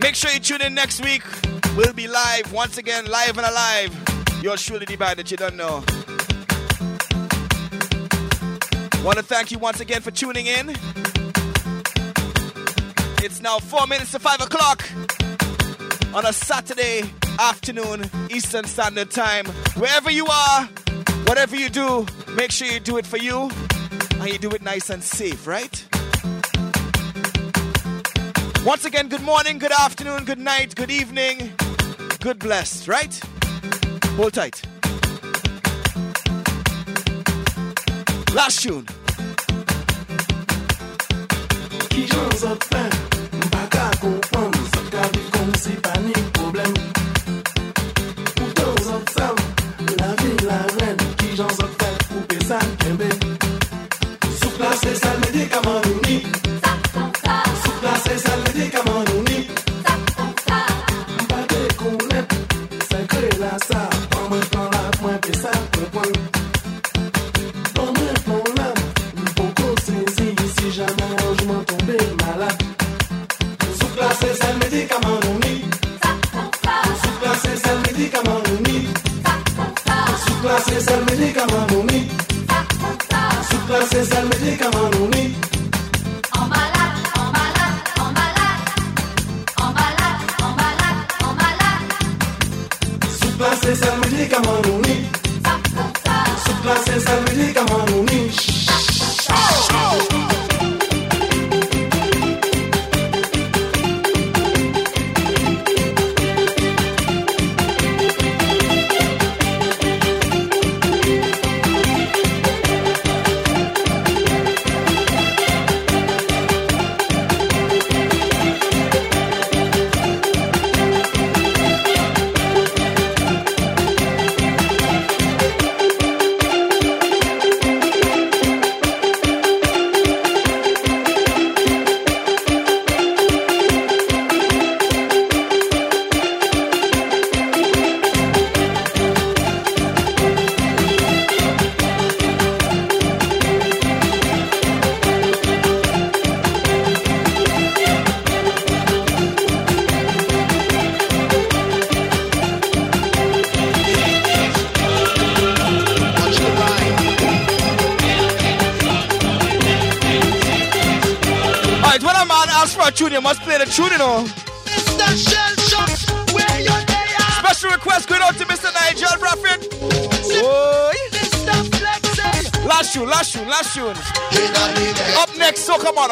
Make 0.02 0.16
sure 0.16 0.32
you 0.32 0.40
tune 0.40 0.62
in 0.62 0.74
next 0.74 1.04
week. 1.04 1.24
We'll 1.76 1.94
be 1.94 2.08
live 2.08 2.52
once 2.52 2.78
again, 2.78 3.06
live 3.06 3.38
and 3.38 3.46
alive. 3.46 3.92
You're 4.42 4.58
surely 4.58 4.86
the 4.86 4.96
bandit, 4.96 5.30
you 5.30 5.38
don't 5.38 5.56
know. 5.56 5.84
Want 9.06 9.18
to 9.18 9.24
thank 9.24 9.52
you 9.52 9.60
once 9.60 9.80
again 9.80 10.02
for 10.02 10.12
tuning 10.12 10.48
in. 10.48 10.72
It's 13.24 13.42
now 13.42 13.60
four 13.60 13.86
minutes 13.88 14.12
to 14.14 14.20
five 14.20 14.42
o'clock 14.42 14.84
on 16.16 16.26
a 16.26 16.34
Saturday 16.34 17.04
afternoon, 17.40 18.10
Eastern 18.32 18.66
Standard 18.66 19.12
Time. 19.12 19.46
Wherever 19.76 20.10
you 20.10 20.26
are, 20.26 20.66
whatever 21.26 21.56
you 21.56 21.70
do, 21.70 22.06
make 22.36 22.52
sure 22.52 22.68
you 22.68 22.80
do 22.80 22.98
it 22.98 23.06
for 23.06 23.18
you 23.18 23.52
and 24.20 24.30
you 24.32 24.38
do 24.38 24.50
it 24.52 24.62
nice 24.62 24.90
and 24.90 25.04
safe, 25.04 25.48
right? 25.48 25.86
Once 28.66 28.86
again, 28.86 29.08
good 29.08 29.22
morning, 29.22 29.58
good 29.60 29.72
afternoon, 29.72 30.26
good 30.26 30.40
night, 30.40 30.76
good 30.76 30.92
evening, 30.92 31.54
good 32.20 32.40
blessed, 32.40 32.88
right? 32.88 33.20
Hold 34.18 34.34
tight. 34.34 34.62
Last 38.34 38.62
tune. 38.62 38.86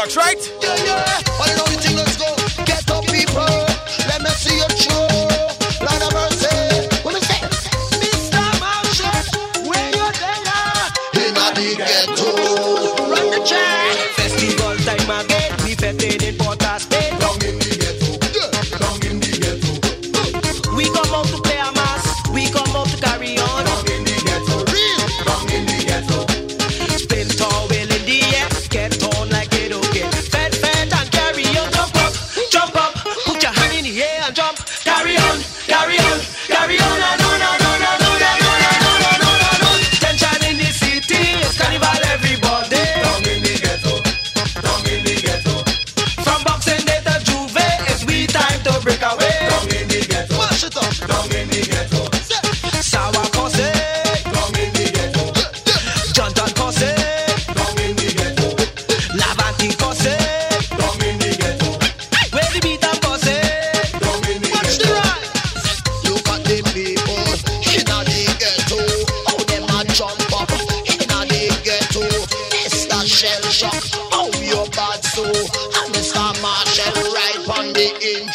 Soca 0.06 0.18
right? 0.18 0.64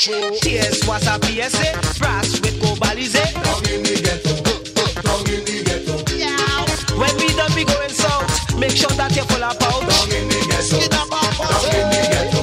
The 0.06 0.16
intro. 0.16 0.36
TS 0.40 0.86
was 0.88 1.06
a 1.06 1.18
PSA, 1.20 1.98
brass 1.98 2.40
with 2.40 2.60
Cobalize. 2.60 3.12
Down 3.12 3.64
in 3.68 3.82
the 3.82 3.94
ghetto. 4.00 4.34
Down 5.02 5.20
in 5.28 5.44
the 5.44 5.56
ghetto. 5.64 5.94
When 6.98 7.16
we 7.16 7.28
done, 7.34 7.52
we 7.54 7.64
going 7.64 7.90
south. 7.90 8.56
Make 8.58 8.76
sure 8.76 8.90
that 8.90 9.14
you 9.16 9.24
full 9.24 9.44
of 9.44 9.58
pouch. 9.58 9.80
Down 9.80 10.12
in 10.12 10.28
the 10.28 10.40
ghetto. 10.48 10.78
Down 10.88 11.14
in 11.74 11.86
the 11.90 12.02
ghetto. 12.12 12.40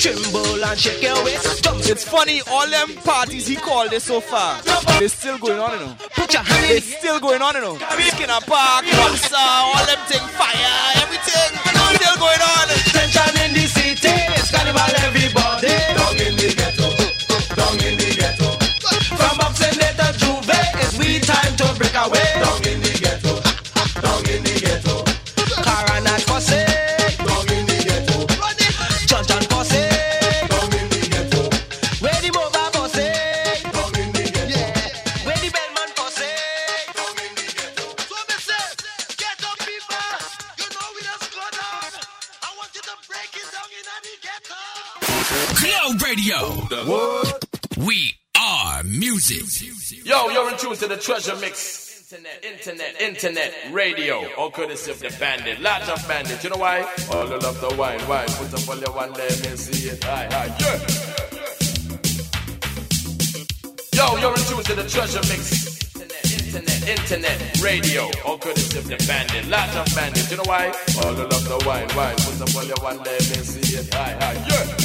Tremble 0.00 0.64
and 0.64 0.78
shake 0.78 1.02
your 1.02 1.24
waist. 1.24 1.62
Jump, 1.62 1.80
It's 1.84 2.04
funny, 2.04 2.40
all 2.48 2.66
them 2.68 2.94
parties 3.04 3.46
he 3.46 3.56
called 3.56 3.92
it 3.92 4.00
so 4.00 4.20
far, 4.20 4.62
they're 4.98 5.08
still 5.08 5.36
going 5.38 5.60
on, 5.60 5.72
you 5.72 5.86
know. 5.86 5.96
put 6.16 6.32
your 6.32 6.42
hand 6.42 6.70
in 6.70 6.76
It's 6.78 6.96
still 6.96 7.20
going 7.20 7.42
on, 7.42 7.54
you 7.54 7.60
know. 7.60 7.76
Skinner 7.76 8.40
Park, 8.46 8.86
Ramsa, 8.86 9.36
all 9.36 9.84
them 9.84 9.98
thing, 10.08 10.24
fire, 10.40 11.02
everything, 11.02 11.52
still 12.00 12.16
going 12.16 12.40
on. 12.40 12.59
Away. 22.06 22.32
Down 22.40 22.62
in 22.66 22.80
the 22.80 22.92
ghetto. 23.02 23.34
Down 24.00 24.24
in 24.32 24.42
the 24.42 24.54
ghetto. 24.64 25.04
Coronat 25.66 26.22
Posse, 26.26 26.64
Down 27.26 27.48
in 27.52 27.66
the 27.66 27.76
ghetto. 27.84 28.18
John 29.06 29.24
John 29.26 29.44
Posse, 29.52 29.84
Down 30.48 30.72
in 30.80 30.86
the 30.88 31.00
ghetto. 31.12 31.42
where 32.00 32.20
the 32.24 32.30
Boba 32.36 32.64
Posse, 32.72 33.08
Down 33.74 33.94
in 34.00 34.08
the 34.16 34.22
ghetto. 34.32 34.64
where 35.26 35.36
the 35.44 35.50
Belmont 35.52 35.92
Posse. 35.94 36.32
Down 36.96 37.16
in 37.20 37.32
the 37.36 37.46
ghetto. 37.58 37.84
So 38.08 38.16
me 38.28 38.36
say, 38.48 38.66
get 39.20 39.38
up, 39.44 39.58
people. 39.60 40.08
You 40.60 40.68
know 40.72 40.86
we 40.96 41.00
just 41.04 41.26
go 41.36 41.44
down. 41.52 41.90
I 42.40 42.48
want 42.56 42.70
you 42.76 42.82
to 42.88 42.94
break 43.08 43.30
it 43.36 43.48
down 43.52 43.68
in 43.76 43.84
the 44.06 44.14
ghetto. 44.24 44.60
Glow 45.60 45.86
Radio. 46.08 46.40
We 47.86 48.14
are 48.38 48.82
music. 48.84 49.44
Yo, 50.04 50.28
you're 50.30 50.48
in 50.50 50.56
tune 50.56 50.74
to 50.76 50.88
the 50.88 50.96
treasure 50.96 51.36
mix. 51.36 51.79
Internet, 52.12 52.44
internet, 52.44 53.00
internet, 53.00 53.54
radio. 53.70 54.26
All 54.36 54.50
courtesy 54.50 54.90
of 54.90 54.98
the 54.98 55.16
bandit. 55.20 55.60
Large 55.60 55.90
of 55.90 56.08
bandit. 56.08 56.42
You 56.42 56.50
know 56.50 56.56
why? 56.56 56.80
All 57.12 57.24
you 57.28 57.38
love 57.38 57.60
the 57.60 57.72
wine, 57.76 58.04
wine. 58.08 58.26
Put 58.26 58.52
up 58.52 58.68
all 58.68 58.76
your 58.76 58.92
one, 58.92 59.12
let 59.12 59.30
me 59.30 59.56
see 59.56 59.90
it. 59.90 60.04
Aye, 60.04 60.26
aye, 60.28 60.56
yeah. 60.58 60.78
Yo, 63.94 64.16
you're 64.18 64.34
in 64.34 64.42
tune 64.42 64.64
to 64.64 64.74
the 64.74 64.88
treasure 64.90 65.22
mix. 65.30 65.94
Internet, 65.94 66.32
internet, 66.34 66.88
internet, 66.98 67.62
radio. 67.62 68.10
All 68.26 68.38
courtesy 68.38 68.76
of 68.76 68.88
the 68.88 68.96
bandit. 69.06 69.46
Large 69.46 69.76
of 69.76 69.94
bandit. 69.94 70.28
You 70.32 70.38
know 70.38 70.42
why? 70.46 70.72
All 71.04 71.14
you 71.14 71.28
love 71.28 71.46
the 71.46 71.62
wine, 71.64 71.86
wine. 71.94 72.16
Put 72.16 72.40
up 72.42 72.56
all 72.56 72.64
your 72.64 72.82
one, 72.82 72.98
let 73.04 73.20
me 73.20 73.36
see 73.46 73.76
it. 73.76 73.94
Aye, 73.94 74.16
aye, 74.20 74.46
yeah. 74.50 74.79